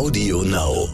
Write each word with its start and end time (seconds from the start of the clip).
Audio 0.00 0.40
Now. 0.42 0.88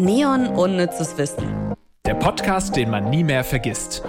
Neon 0.00 0.48
Unnützes 0.48 1.16
Wissen. 1.16 1.76
Der 2.04 2.14
Podcast, 2.14 2.74
den 2.74 2.90
man 2.90 3.08
nie 3.08 3.22
mehr 3.22 3.44
vergisst. 3.44 4.02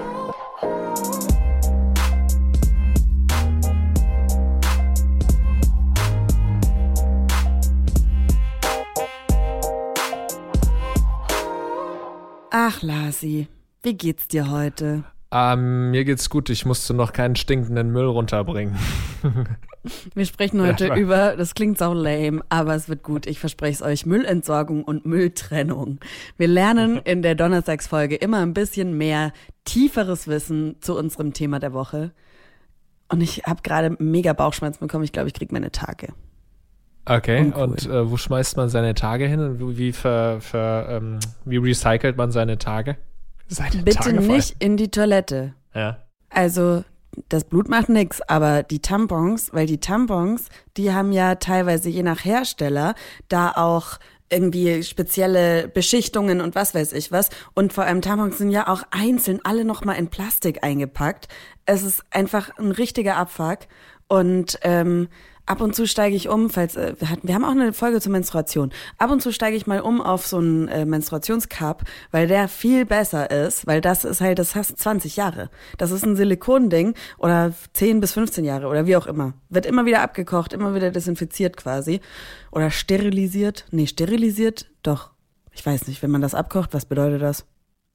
Ach, 12.50 12.82
Lasi, 12.82 13.48
wie 13.84 13.94
geht's 13.94 14.28
dir 14.28 14.50
heute? 14.50 15.04
Ähm, 15.36 15.90
mir 15.90 16.06
geht's 16.06 16.30
gut, 16.30 16.52
ich 16.52 16.64
musste 16.64 16.94
noch 16.94 17.12
keinen 17.12 17.36
stinkenden 17.36 17.92
Müll 17.92 18.06
runterbringen. 18.06 18.78
Wir 20.14 20.26
sprechen 20.26 20.62
heute 20.62 20.88
ja, 20.88 20.96
über, 20.96 21.36
das 21.36 21.56
klingt 21.56 21.78
sau 21.78 21.94
lame, 21.94 22.42
aber 22.48 22.76
es 22.76 22.88
wird 22.88 23.04
gut. 23.04 23.26
Ich 23.26 23.40
verspreche 23.40 23.74
es 23.74 23.82
euch, 23.82 24.06
Müllentsorgung 24.06 24.84
und 24.84 25.06
Mülltrennung. 25.06 26.00
Wir 26.38 26.48
lernen 26.48 26.98
in 27.04 27.22
der 27.22 27.36
Donnerstagsfolge 27.36 28.16
immer 28.16 28.40
ein 28.42 28.54
bisschen 28.54 28.98
mehr 28.98 29.34
tieferes 29.66 30.28
Wissen 30.28 30.76
zu 30.80 30.98
unserem 30.98 31.34
Thema 31.34 31.60
der 31.60 31.74
Woche. 31.74 32.12
Und 33.10 33.22
ich 33.22 33.44
habe 33.46 33.62
gerade 33.62 33.96
mega 34.00 34.34
Bauchschmerzen 34.34 34.80
bekommen. 34.80 35.04
Ich 35.04 35.12
glaube, 35.12 35.28
ich 35.28 35.34
kriege 35.34 35.54
meine 35.54 35.72
Tage. 35.72 36.14
Okay, 37.06 37.42
Uncool. 37.42 37.64
und 37.64 37.86
äh, 37.86 38.10
wo 38.10 38.16
schmeißt 38.16 38.56
man 38.56 38.70
seine 38.70 38.94
Tage 38.94 39.28
hin 39.28 39.40
und 39.42 39.78
wie, 39.78 39.92
ver, 39.92 40.40
ver, 40.40 40.88
ähm, 40.90 41.20
wie 41.44 41.58
recycelt 41.58 42.16
man 42.16 42.32
seine 42.32 42.58
Tage? 42.58 42.96
Seine 43.54 43.84
Bitte 43.84 43.98
Tage 43.98 44.22
nicht 44.22 44.56
in 44.60 44.78
die 44.78 44.90
Toilette. 44.90 45.54
Ja. 45.74 45.98
Also 46.30 46.84
das 47.30 47.44
Blut 47.44 47.70
macht 47.70 47.90
nix, 47.90 48.22
aber 48.22 48.64
die 48.64 48.80
Tampons, 48.80 49.54
weil 49.54 49.68
die 49.68 49.80
Tampons, 49.80 50.50
die 50.78 50.92
haben 50.92 51.12
ja 51.12 51.36
teilweise 51.36 51.90
je 51.90 52.04
nach 52.04 52.26
Hersteller 52.26 52.96
da 53.28 53.52
auch 53.52 54.00
irgendwie 54.30 54.82
spezielle 54.82 55.68
Beschichtungen 55.68 56.42
und 56.42 56.56
was 56.56 56.74
weiß 56.74 56.94
ich 56.94 57.12
was. 57.12 57.30
Und 57.54 57.72
vor 57.72 57.84
allem 57.84 58.02
Tampons 58.02 58.40
sind 58.40 58.50
ja 58.50 58.68
auch 58.68 58.84
einzeln 58.90 59.40
alle 59.44 59.64
nochmal 59.64 59.98
in 59.98 60.10
Plastik 60.10 60.64
eingepackt. 60.64 61.28
Es 61.66 61.84
ist 61.84 62.04
einfach 62.10 62.58
ein 62.58 62.72
richtiger 62.72 63.18
Abfuck. 63.18 63.60
Und 64.08 64.58
ähm, 64.64 65.08
Ab 65.46 65.60
und 65.60 65.76
zu 65.76 65.86
steige 65.86 66.16
ich 66.16 66.30
um, 66.30 66.50
falls 66.50 66.78
äh, 66.78 66.96
wir 66.98 67.10
hatten, 67.10 67.28
wir 67.28 67.36
haben 67.36 67.44
auch 67.44 67.52
eine 67.52 67.74
Folge 67.74 68.00
zur 68.00 68.14
Menstruation. 68.14 68.72
Ab 68.98 69.12
und 69.12 69.22
zu 69.22 69.34
steige 69.34 69.58
ich 69.58 69.68
mal 69.68 69.82
um 69.82 70.02
auf 70.02 70.26
so 70.26 70.38
einen 70.38 70.70
äh, 70.70 70.86
Menstruationscup, 70.86 71.84
weil 72.12 72.28
der 72.28 72.48
viel 72.48 72.86
besser 72.86 73.30
ist, 73.30 73.68
weil 73.68 73.82
das 73.82 74.06
ist 74.06 74.22
halt, 74.22 74.40
das 74.40 74.56
hast 74.56 74.78
20 74.78 75.18
Jahre. 75.18 75.50
Das 75.78 75.92
ist 75.92 76.06
ein 76.06 76.16
Silikonding 76.16 76.94
oder 77.18 77.54
10 77.74 78.00
bis 78.00 78.14
15 78.14 78.46
Jahre 78.46 78.68
oder 78.68 78.86
wie 78.88 78.96
auch 78.96 79.06
immer. 79.06 79.34
Wird 79.50 79.66
immer 79.66 79.86
wieder 79.86 80.02
abgekocht, 80.02 80.54
immer 80.54 80.76
wieder 80.76 80.92
desinfiziert 80.92 81.58
quasi 81.58 82.00
oder 82.52 82.72
sterilisiert. 82.72 83.66
Nee, 83.72 83.88
sterilisiert, 83.88 84.68
doch. 84.82 85.10
Ich 85.52 85.66
weiß 85.66 85.88
nicht, 85.88 86.02
wenn 86.02 86.12
man 86.12 86.22
das 86.22 86.36
abkocht, 86.36 86.74
was 86.74 86.86
bedeutet 86.86 87.22
das? 87.22 87.46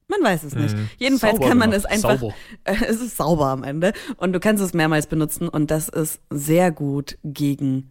Man 0.08 0.22
weiß 0.22 0.44
es 0.44 0.54
nicht. 0.54 0.74
Mhm. 0.74 0.88
Jedenfalls 0.96 1.34
sauber 1.34 1.48
kann 1.48 1.58
man 1.58 1.70
gemacht. 1.70 1.86
es 1.92 2.04
einfach. 2.04 2.22
Äh, 2.64 2.76
es 2.88 3.00
ist 3.00 3.16
sauber 3.16 3.46
am 3.46 3.62
Ende. 3.62 3.92
Und 4.16 4.32
du 4.32 4.40
kannst 4.40 4.62
es 4.62 4.72
mehrmals 4.72 5.06
benutzen. 5.06 5.48
Und 5.48 5.70
das 5.70 5.88
ist 5.88 6.20
sehr 6.30 6.70
gut 6.70 7.18
gegen 7.22 7.90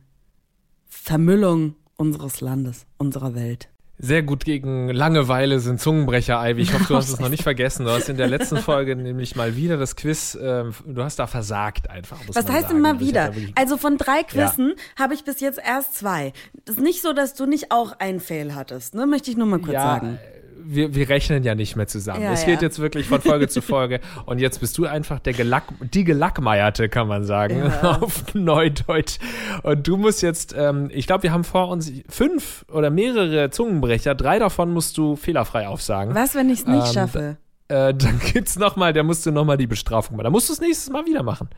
Vermüllung 0.87 1.75
unseres 1.95 2.41
Landes, 2.41 2.85
unserer 2.97 3.35
Welt. 3.35 3.69
Sehr 3.99 4.21
gut 4.21 4.45
gegen 4.45 4.89
Langeweile 4.89 5.59
sind 5.59 5.81
Zungenbrecher, 5.81 6.39
Ivy. 6.39 6.61
Ich 6.61 6.73
hoffe, 6.73 6.85
du 6.87 6.95
hast 6.95 7.09
es 7.09 7.19
noch 7.19 7.29
nicht 7.29 7.41
vergessen. 7.41 7.85
Du 7.85 7.91
hast 7.91 8.09
in 8.09 8.17
der 8.17 8.27
letzten 8.27 8.57
Folge 8.57 8.95
nämlich 8.95 9.35
mal 9.35 9.55
wieder 9.55 9.77
das 9.77 9.95
Quiz, 9.95 10.35
äh, 10.35 10.65
du 10.85 11.03
hast 11.03 11.17
da 11.17 11.25
versagt 11.25 11.89
einfach. 11.89 12.19
Was 12.27 12.47
heißt 12.47 12.69
denn 12.69 12.79
mal 12.79 12.99
wieder? 12.99 13.33
Also 13.55 13.77
von 13.77 13.97
drei 13.97 14.21
Quizzen 14.21 14.75
ja. 14.75 15.03
habe 15.03 15.15
ich 15.15 15.23
bis 15.23 15.39
jetzt 15.39 15.57
erst 15.57 15.95
zwei. 15.95 16.31
Das 16.65 16.75
ist 16.75 16.81
nicht 16.81 17.01
so, 17.01 17.13
dass 17.13 17.33
du 17.33 17.47
nicht 17.47 17.71
auch 17.71 17.93
einen 17.97 18.19
Fail 18.19 18.53
hattest, 18.53 18.93
ne? 18.93 19.07
Möchte 19.07 19.31
ich 19.31 19.37
nur 19.37 19.47
mal 19.47 19.59
kurz 19.59 19.73
ja, 19.73 19.81
sagen 19.81 20.19
wir, 20.63 20.95
wir 20.95 21.09
rechnen 21.09 21.43
ja 21.43 21.55
nicht 21.55 21.75
mehr 21.75 21.87
zusammen. 21.87 22.21
Ja, 22.23 22.33
es 22.33 22.45
geht 22.45 22.61
ja. 22.61 22.67
jetzt 22.67 22.79
wirklich 22.79 23.07
von 23.07 23.21
Folge 23.21 23.47
zu 23.47 23.61
Folge. 23.63 23.99
Und 24.25 24.39
jetzt 24.39 24.59
bist 24.59 24.77
du 24.77 24.85
einfach 24.85 25.19
der 25.19 25.33
Gelack, 25.33 25.63
die 25.79 26.03
Gelackmeierte, 26.03 26.89
kann 26.89 27.07
man 27.07 27.23
sagen, 27.23 27.63
ja. 27.63 27.97
auf 28.01 28.33
Neudeutsch. 28.33 29.17
Und 29.63 29.87
du 29.87 29.97
musst 29.97 30.21
jetzt, 30.21 30.55
ähm, 30.57 30.89
ich 30.93 31.07
glaube, 31.07 31.23
wir 31.23 31.31
haben 31.31 31.43
vor 31.43 31.69
uns 31.69 31.91
fünf 32.09 32.65
oder 32.71 32.89
mehrere 32.89 33.49
Zungenbrecher. 33.49 34.15
Drei 34.15 34.39
davon 34.39 34.71
musst 34.71 34.97
du 34.97 35.15
fehlerfrei 35.15 35.67
aufsagen. 35.67 36.15
Was, 36.15 36.35
wenn 36.35 36.49
ich 36.49 36.59
es 36.59 36.67
nicht 36.67 36.87
ähm, 36.87 36.93
schaffe? 36.93 37.37
Äh, 37.67 37.93
dann 37.93 38.19
gibt's 38.19 38.57
noch 38.57 38.75
mal, 38.75 38.93
da 38.93 39.03
musst 39.03 39.25
du 39.25 39.31
noch 39.31 39.45
mal 39.45 39.57
die 39.57 39.67
Bestrafung 39.67 40.17
machen. 40.17 40.25
Da 40.25 40.29
musst 40.29 40.49
du 40.49 40.53
es 40.53 40.61
nächstes 40.61 40.89
Mal 40.89 41.05
wieder 41.05 41.23
machen. 41.23 41.49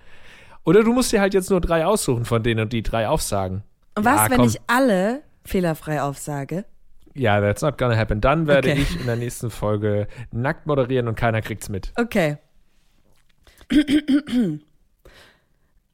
Oder 0.66 0.84
du 0.84 0.94
musst 0.94 1.12
dir 1.12 1.22
halt 1.22 1.34
jetzt 1.34 1.50
nur 1.50 1.62
drei 1.62 1.86
aussuchen 1.86 2.26
von 2.26 2.44
denen 2.44 2.62
und 2.62 2.74
die 2.74 2.84
drei 2.84 3.08
aufsagen. 3.08 3.64
Und 3.96 4.06
was, 4.06 4.30
wenn 4.30 4.44
ich 4.44 4.58
alle 4.68 5.24
fehlerfrei 5.44 6.02
aufsage? 6.02 6.66
Ja, 7.16 7.42
that's 7.42 7.62
not 7.62 7.78
gonna 7.78 7.98
happen. 7.98 8.22
Dann 8.22 8.48
werde 8.48 8.72
okay. 8.72 8.82
ich 8.82 9.00
in 9.00 9.06
der 9.06 9.16
nächsten 9.16 9.50
Folge 9.50 10.08
nackt 10.32 10.68
moderieren 10.68 11.08
und 11.08 11.16
keiner 11.16 11.42
kriegt's 11.42 11.70
mit. 11.70 11.92
Okay. 11.96 12.38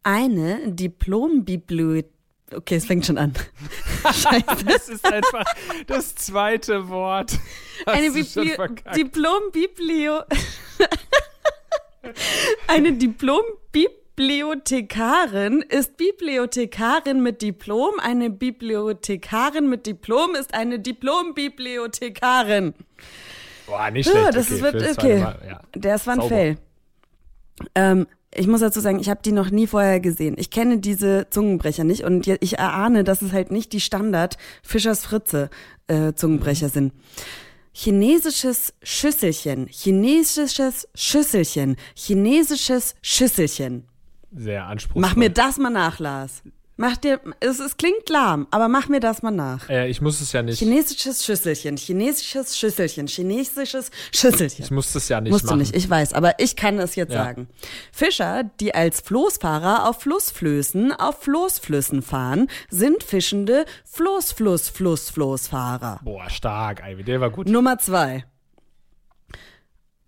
Eine 0.03 0.71
Diplombibliothek. 0.71 2.11
Okay, 2.53 2.75
es 2.75 2.85
fängt 2.85 3.05
schon 3.05 3.17
an. 3.17 3.33
Scheiße. 4.03 4.65
Das 4.65 4.87
ist 4.87 5.11
einfach 5.11 5.45
das 5.87 6.15
zweite 6.15 6.89
Wort. 6.89 7.39
Eine 7.87 8.11
Diplombiblio. 8.11 10.21
Eine 12.67 12.93
Diplombibliothek. 12.93 14.04
Bibliothekarin 14.15 15.61
ist 15.61 15.97
Bibliothekarin 15.97 17.21
mit 17.21 17.41
Diplom. 17.41 17.99
Eine 18.01 18.29
Bibliothekarin 18.29 19.69
mit 19.69 19.85
Diplom 19.87 20.35
ist 20.35 20.53
eine 20.53 20.79
Diplom-Bibliothekarin. 20.79 22.73
Boah, 23.67 23.91
nicht 23.91 24.09
schlecht. 24.09 24.25
Ja, 24.25 24.31
das 24.31 24.51
okay, 24.51 24.61
wird 24.61 24.97
okay. 24.97 25.19
Mal, 25.19 25.39
ja. 25.45 25.61
Das 25.73 26.07
war 26.07 26.13
ein 26.13 26.21
Sauber. 26.21 26.29
Fail. 26.29 26.57
Ähm, 27.75 28.07
ich 28.33 28.47
muss 28.47 28.61
dazu 28.61 28.79
sagen, 28.79 28.99
ich 28.99 29.09
habe 29.09 29.19
die 29.23 29.33
noch 29.33 29.49
nie 29.49 29.67
vorher 29.67 29.99
gesehen. 29.99 30.35
Ich 30.37 30.49
kenne 30.49 30.77
diese 30.77 31.27
Zungenbrecher 31.29 31.83
nicht 31.83 32.05
und 32.05 32.25
ich 32.25 32.57
erahne, 32.57 33.03
dass 33.03 33.21
es 33.21 33.33
halt 33.33 33.51
nicht 33.51 33.73
die 33.73 33.81
Standard 33.81 34.37
Fischers 34.63 35.05
Fritze 35.05 35.49
äh, 35.87 36.13
Zungenbrecher 36.13 36.69
sind. 36.69 36.93
Chinesisches 37.73 38.73
Schüsselchen, 38.81 39.67
chinesisches 39.67 40.87
Schüsselchen, 40.95 41.75
chinesisches 41.95 42.95
Schüsselchen 43.01 43.85
sehr 44.35 44.65
anspruchsvoll. 44.65 45.01
Mach 45.01 45.15
mir 45.15 45.29
das 45.29 45.57
mal 45.57 45.69
nach, 45.69 45.99
Lars. 45.99 46.43
Mach 46.77 46.97
dir, 46.97 47.21
es, 47.39 47.59
es 47.59 47.77
klingt 47.77 48.09
lahm, 48.09 48.47
aber 48.51 48.67
mach 48.67 48.89
mir 48.89 48.99
das 48.99 49.23
mal 49.23 49.31
nach. 49.31 49.69
Äh, 49.69 49.87
ich 49.87 50.01
muss 50.01 50.19
es 50.19 50.33
ja 50.33 50.43
nicht. 50.43 50.59
Chinesisches 50.59 51.23
Schüsselchen, 51.23 51.77
chinesisches 51.77 52.57
Schüsselchen, 52.57 53.07
chinesisches 53.07 53.91
Schüsselchen. 54.13 54.65
Ich 54.65 54.71
muss 54.71 54.93
es 54.93 55.07
ja 55.07 55.21
nicht 55.21 55.31
Musst 55.31 55.45
machen. 55.45 55.59
du 55.59 55.63
nicht, 55.63 55.73
ich 55.73 55.89
weiß, 55.89 56.11
aber 56.11 56.37
ich 56.39 56.57
kann 56.57 56.77
es 56.79 56.95
jetzt 56.95 57.13
ja. 57.13 57.23
sagen. 57.23 57.47
Fischer, 57.93 58.43
die 58.59 58.75
als 58.75 58.99
Floßfahrer 58.99 59.87
auf 59.87 60.01
Flussflößen 60.01 60.91
auf 60.91 61.21
Floßflüssen 61.21 62.01
fahren, 62.01 62.49
sind 62.69 63.03
fischende 63.03 63.63
Floßfluss-Fluss-Floßfahrer. 63.85 66.01
Boah, 66.03 66.29
stark, 66.29 66.83
Ivy, 66.85 67.05
der 67.05 67.21
war 67.21 67.29
gut. 67.29 67.47
Nummer 67.47 67.77
zwei. 67.77 68.25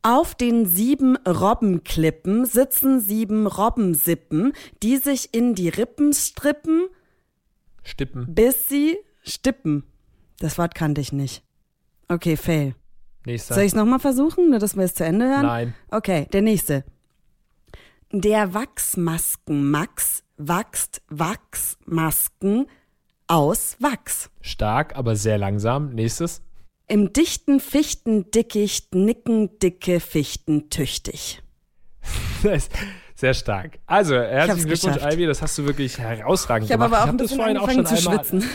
Auf 0.01 0.35
den 0.35 0.65
sieben 0.65 1.17
Robbenklippen 1.17 2.45
sitzen 2.45 3.01
sieben 3.01 3.47
Robbensippen, 3.47 4.53
die 4.83 4.97
sich 4.97 5.33
in 5.33 5.55
die 5.55 5.69
Rippen 5.69 6.13
strippen. 6.13 6.87
Stippen. 7.83 8.33
Bis 8.33 8.69
sie 8.69 8.97
stippen. 9.23 9.83
Das 10.39 10.57
Wort 10.57 10.75
kannte 10.75 11.01
ich 11.01 11.11
nicht. 11.11 11.43
Okay, 12.07 12.37
fail. 12.37 12.75
Nächster. 13.25 13.55
Soll 13.55 13.63
ich 13.63 13.71
es 13.71 13.75
nochmal 13.75 13.99
versuchen, 13.99 14.49
nur 14.49 14.59
dass 14.59 14.77
wir 14.77 14.83
es 14.83 14.93
zu 14.93 15.03
Ende 15.03 15.25
hören? 15.25 15.45
Nein. 15.45 15.73
Okay, 15.89 16.27
der 16.31 16.41
nächste. 16.41 16.85
Der 18.11 18.53
Wachsmasken-Max 18.53 20.23
wächst 20.37 21.01
Wachsmasken 21.09 22.67
aus 23.27 23.75
Wachs. 23.79 24.29
Stark, 24.39 24.95
aber 24.95 25.17
sehr 25.17 25.37
langsam. 25.37 25.89
Nächstes. 25.89 26.41
Im 26.89 27.11
dichten 27.11 27.59
Fichtendickicht 27.59 28.95
nicken 28.95 29.59
dicke 29.59 29.99
Fichten 29.99 30.69
tüchtig. 30.69 31.41
Sehr 33.13 33.33
stark. 33.33 33.79
Also, 33.87 34.15
herzlichen 34.15 34.67
Glückwunsch, 34.67 34.95
geschafft. 34.95 35.13
Ivy, 35.13 35.25
das 35.25 35.41
hast 35.41 35.57
du 35.57 35.65
wirklich 35.65 35.99
herausragend 35.99 36.69
ich 36.69 36.71
gemacht. 36.71 36.93
Aber 36.93 36.99
auch 36.99 37.03
ich 37.03 37.07
habe 37.07 37.17
das 37.17 37.33
vorhin 37.33 37.57
auch 37.57 37.69
schon 37.69 37.85
zu 37.85 37.95
einmal. 37.95 38.15
Schwitzen. 38.15 38.43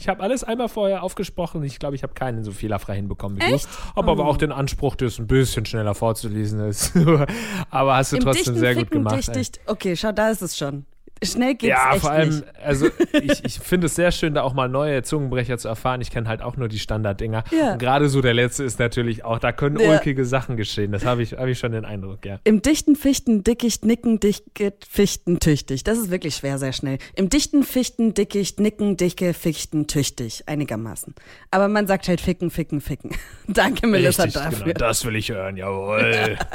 Ich 0.00 0.06
habe 0.06 0.22
alles 0.22 0.44
einmal 0.44 0.68
vorher 0.68 1.02
aufgesprochen. 1.02 1.60
Ich 1.64 1.80
glaube, 1.80 1.96
ich 1.96 2.04
habe 2.04 2.14
keinen 2.14 2.44
so 2.44 2.52
fehlerfrei 2.52 2.94
hinbekommen 2.94 3.36
wie 3.38 3.52
Echt? 3.52 3.64
du. 3.64 3.96
Habe 3.96 4.08
oh. 4.08 4.12
aber 4.12 4.26
auch 4.26 4.36
den 4.36 4.52
Anspruch, 4.52 4.94
das 4.94 5.18
ein 5.18 5.26
bisschen 5.26 5.66
schneller 5.66 5.92
vorzulesen 5.92 6.60
ist. 6.60 6.92
aber 7.70 7.96
hast 7.96 8.12
du 8.12 8.18
Im 8.18 8.22
trotzdem 8.22 8.54
sehr 8.54 8.76
gut 8.76 8.92
gemacht. 8.92 9.16
Dicht, 9.16 9.34
dicht. 9.34 9.60
Okay, 9.66 9.96
schau, 9.96 10.12
da 10.12 10.30
ist 10.30 10.40
es 10.40 10.56
schon. 10.56 10.86
Schnell 11.22 11.54
geht's 11.54 11.70
Ja, 11.70 11.94
vor 11.98 12.10
allem, 12.10 12.28
nicht. 12.30 12.44
also 12.62 12.86
ich, 13.12 13.44
ich 13.44 13.58
finde 13.60 13.86
es 13.86 13.94
sehr 13.94 14.12
schön, 14.12 14.34
da 14.34 14.42
auch 14.42 14.54
mal 14.54 14.68
neue 14.68 15.02
Zungenbrecher 15.02 15.58
zu 15.58 15.68
erfahren. 15.68 16.00
Ich 16.00 16.10
kenne 16.10 16.28
halt 16.28 16.42
auch 16.42 16.56
nur 16.56 16.68
die 16.68 16.78
Standarddinger. 16.78 17.44
Ja. 17.50 17.72
Und 17.72 17.78
gerade 17.78 18.08
so 18.08 18.20
der 18.20 18.34
letzte 18.34 18.64
ist 18.64 18.78
natürlich 18.78 19.24
auch, 19.24 19.38
da 19.38 19.52
können 19.52 19.78
Ja. 19.80 19.90
ulkige 19.90 20.24
Sachen 20.24 20.56
geschehen. 20.56 20.92
Das 20.92 21.04
habe 21.04 21.22
ich, 21.22 21.32
hab 21.34 21.46
ich 21.46 21.58
schon 21.58 21.72
den 21.72 21.84
Eindruck, 21.84 22.24
ja. 22.24 22.38
Im 22.44 22.62
dichten 22.62 22.96
Fichten, 22.96 23.44
Dickicht, 23.44 23.84
Nicken, 23.84 24.20
Dicket, 24.20 24.84
Fichten, 24.88 25.38
Tüchtig. 25.40 25.84
Das 25.84 25.98
ist 25.98 26.10
wirklich 26.10 26.34
schwer, 26.36 26.58
sehr 26.58 26.72
schnell. 26.72 26.98
Im 27.14 27.28
dichten 27.28 27.62
Fichten, 27.62 28.14
Dickicht, 28.14 28.60
Nicken, 28.60 28.96
Dicke, 28.96 29.34
Fichten, 29.34 29.86
Tüchtig. 29.86 30.44
Einigermaßen. 30.46 31.14
Aber 31.50 31.68
man 31.68 31.86
sagt 31.86 32.08
halt 32.08 32.20
Ficken, 32.20 32.50
Ficken, 32.50 32.80
Ficken. 32.80 33.10
Danke, 33.48 33.86
Melissa, 33.86 34.24
Richtig, 34.24 34.42
dafür. 34.42 34.66
genau. 34.66 34.78
Das 34.78 35.04
will 35.04 35.16
ich 35.16 35.30
hören, 35.30 35.56
jawohl. 35.56 36.36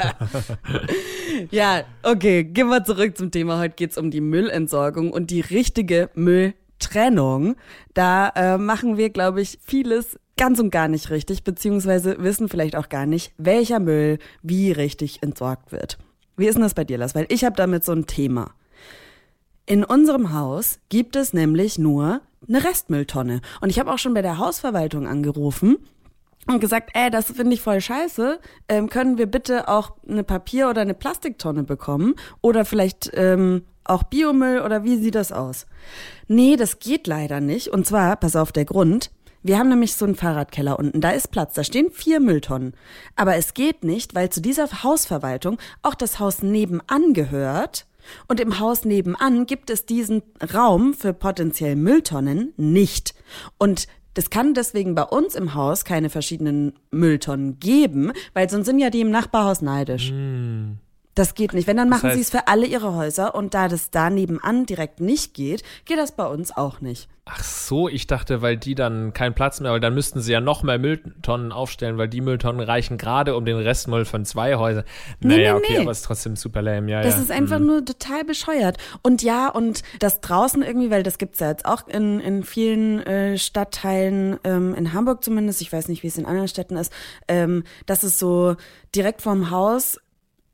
Ja, 1.51 1.83
okay, 2.03 2.43
gehen 2.43 2.67
wir 2.67 2.83
zurück 2.83 3.17
zum 3.17 3.31
Thema. 3.31 3.59
Heute 3.59 3.75
geht's 3.75 3.97
um 3.97 4.11
die 4.11 4.21
Müllentsorgung 4.53 5.11
und 5.11 5.31
die 5.31 5.41
richtige 5.41 6.09
Mülltrennung. 6.13 7.55
Da 7.93 8.29
äh, 8.35 8.57
machen 8.57 8.97
wir, 8.97 9.09
glaube 9.09 9.41
ich, 9.41 9.59
vieles 9.65 10.19
ganz 10.37 10.59
und 10.59 10.69
gar 10.69 10.87
nicht 10.87 11.09
richtig, 11.09 11.43
beziehungsweise 11.43 12.17
wissen 12.19 12.49
vielleicht 12.49 12.75
auch 12.75 12.89
gar 12.89 13.05
nicht, 13.05 13.33
welcher 13.37 13.79
Müll 13.79 14.19
wie 14.41 14.71
richtig 14.71 15.21
entsorgt 15.21 15.71
wird. 15.71 15.97
Wie 16.37 16.47
ist 16.47 16.55
denn 16.55 16.63
das 16.63 16.73
bei 16.73 16.83
dir, 16.83 16.97
Lass? 16.97 17.15
Weil 17.15 17.27
ich 17.29 17.43
habe 17.43 17.55
damit 17.55 17.83
so 17.83 17.91
ein 17.91 18.07
Thema. 18.07 18.51
In 19.65 19.83
unserem 19.83 20.33
Haus 20.33 20.79
gibt 20.89 21.15
es 21.15 21.33
nämlich 21.33 21.77
nur 21.77 22.21
eine 22.47 22.63
Restmülltonne. 22.63 23.41
Und 23.61 23.69
ich 23.69 23.79
habe 23.79 23.91
auch 23.91 23.99
schon 23.99 24.13
bei 24.13 24.21
der 24.21 24.37
Hausverwaltung 24.37 25.07
angerufen 25.07 25.77
und 26.47 26.59
gesagt, 26.59 26.89
ey, 26.93 27.09
das 27.09 27.31
finde 27.31 27.53
ich 27.53 27.61
voll 27.61 27.79
scheiße. 27.79 28.39
Ähm, 28.67 28.89
können 28.89 29.17
wir 29.17 29.27
bitte 29.27 29.69
auch 29.69 29.93
eine 30.07 30.23
Papier- 30.23 30.69
oder 30.69 30.81
eine 30.81 30.95
Plastiktonne 30.95 31.63
bekommen? 31.63 32.15
Oder 32.41 32.65
vielleicht 32.65 33.11
ähm, 33.13 33.63
auch 33.85 34.03
Biomüll 34.03 34.61
oder 34.61 34.83
wie 34.83 34.97
sieht 34.97 35.15
das 35.15 35.31
aus? 35.31 35.65
Nee, 36.27 36.55
das 36.55 36.79
geht 36.79 37.07
leider 37.07 37.41
nicht. 37.41 37.69
Und 37.69 37.85
zwar, 37.85 38.15
pass 38.15 38.35
auf, 38.35 38.51
der 38.51 38.65
Grund. 38.65 39.11
Wir 39.43 39.59
haben 39.59 39.69
nämlich 39.69 39.95
so 39.95 40.05
einen 40.05 40.15
Fahrradkeller 40.15 40.79
unten. 40.79 41.01
Da 41.01 41.09
ist 41.11 41.31
Platz. 41.31 41.53
Da 41.55 41.63
stehen 41.63 41.91
vier 41.91 42.21
Mülltonnen. 42.21 42.73
Aber 43.15 43.35
es 43.35 43.53
geht 43.53 43.83
nicht, 43.83 44.15
weil 44.15 44.29
zu 44.29 44.41
dieser 44.41 44.83
Hausverwaltung 44.83 45.57
auch 45.81 45.95
das 45.95 46.19
Haus 46.19 46.41
nebenan 46.41 47.13
gehört. 47.13 47.85
Und 48.27 48.39
im 48.39 48.59
Haus 48.59 48.85
nebenan 48.85 49.45
gibt 49.45 49.69
es 49.69 49.85
diesen 49.85 50.23
Raum 50.53 50.93
für 50.93 51.13
potenziell 51.13 51.75
Mülltonnen 51.75 52.53
nicht. 52.57 53.15
Und 53.57 53.87
das 54.13 54.29
kann 54.29 54.53
deswegen 54.53 54.95
bei 54.95 55.03
uns 55.03 55.35
im 55.35 55.55
Haus 55.55 55.85
keine 55.85 56.09
verschiedenen 56.09 56.73
Mülltonnen 56.91 57.59
geben, 57.59 58.11
weil 58.33 58.49
sonst 58.49 58.67
sind 58.67 58.79
ja 58.79 58.89
die 58.89 59.01
im 59.01 59.11
Nachbarhaus 59.11 59.61
neidisch. 59.61 60.11
Das 61.15 61.35
geht 61.35 61.53
nicht. 61.53 61.67
Wenn, 61.67 61.77
dann 61.77 61.89
machen 61.89 62.09
heißt- 62.09 62.15
sie 62.15 62.21
es 62.21 62.29
für 62.31 62.47
alle 62.47 62.65
ihre 62.65 62.95
Häuser 62.95 63.35
und 63.35 63.53
da 63.53 63.67
das 63.67 63.91
da 63.91 64.09
nebenan 64.09 64.65
direkt 64.65 64.99
nicht 64.99 65.33
geht, 65.33 65.63
geht 65.85 65.97
das 65.99 66.13
bei 66.13 66.25
uns 66.25 66.55
auch 66.55 66.81
nicht. 66.81 67.07
Ach 67.25 67.41
so, 67.41 67.87
ich 67.87 68.05
dachte, 68.07 68.41
weil 68.41 68.57
die 68.57 68.75
dann 68.75 69.13
keinen 69.13 69.33
Platz 69.33 69.61
mehr, 69.61 69.71
weil 69.71 69.79
dann 69.79 69.93
müssten 69.93 70.19
sie 70.19 70.33
ja 70.33 70.41
noch 70.41 70.61
mehr 70.61 70.77
Mülltonnen 70.77 71.53
aufstellen, 71.53 71.97
weil 71.97 72.09
die 72.09 72.19
Mülltonnen 72.19 72.59
reichen 72.59 72.97
gerade 72.97 73.37
um 73.37 73.45
den 73.45 73.55
Restmüll 73.55 74.03
von 74.03 74.25
zwei 74.25 74.55
Häusern. 74.55 74.83
Nee, 75.21 75.37
Naja, 75.37 75.53
nee, 75.53 75.59
okay, 75.59 75.73
nee. 75.75 75.79
aber 75.83 75.91
es 75.91 75.99
ist 75.99 76.05
trotzdem 76.05 76.35
super 76.35 76.61
lame, 76.61 76.91
ja, 76.91 77.01
Das 77.01 77.15
ja. 77.15 77.21
ist 77.21 77.31
einfach 77.31 77.59
nur 77.59 77.85
total 77.85 78.25
bescheuert. 78.25 78.77
Und 79.03 79.21
ja, 79.23 79.47
und 79.47 79.83
das 79.99 80.19
draußen 80.19 80.63
irgendwie, 80.63 80.91
weil 80.91 81.03
das 81.03 81.17
gibt's 81.17 81.39
ja 81.39 81.47
jetzt 81.49 81.65
auch 81.65 81.87
in, 81.87 82.19
in 82.19 82.43
vielen 82.43 82.99
äh, 83.05 83.37
Stadtteilen, 83.37 84.37
ähm, 84.43 84.75
in 84.75 84.91
Hamburg 84.91 85.23
zumindest, 85.23 85.61
ich 85.61 85.71
weiß 85.71 85.87
nicht, 85.87 86.03
wie 86.03 86.07
es 86.07 86.17
in 86.17 86.25
anderen 86.25 86.49
Städten 86.49 86.75
ist, 86.75 86.91
ähm, 87.29 87.63
dass 87.85 88.03
es 88.03 88.19
so 88.19 88.57
direkt 88.95 89.21
vorm 89.21 89.49
Haus 89.49 89.97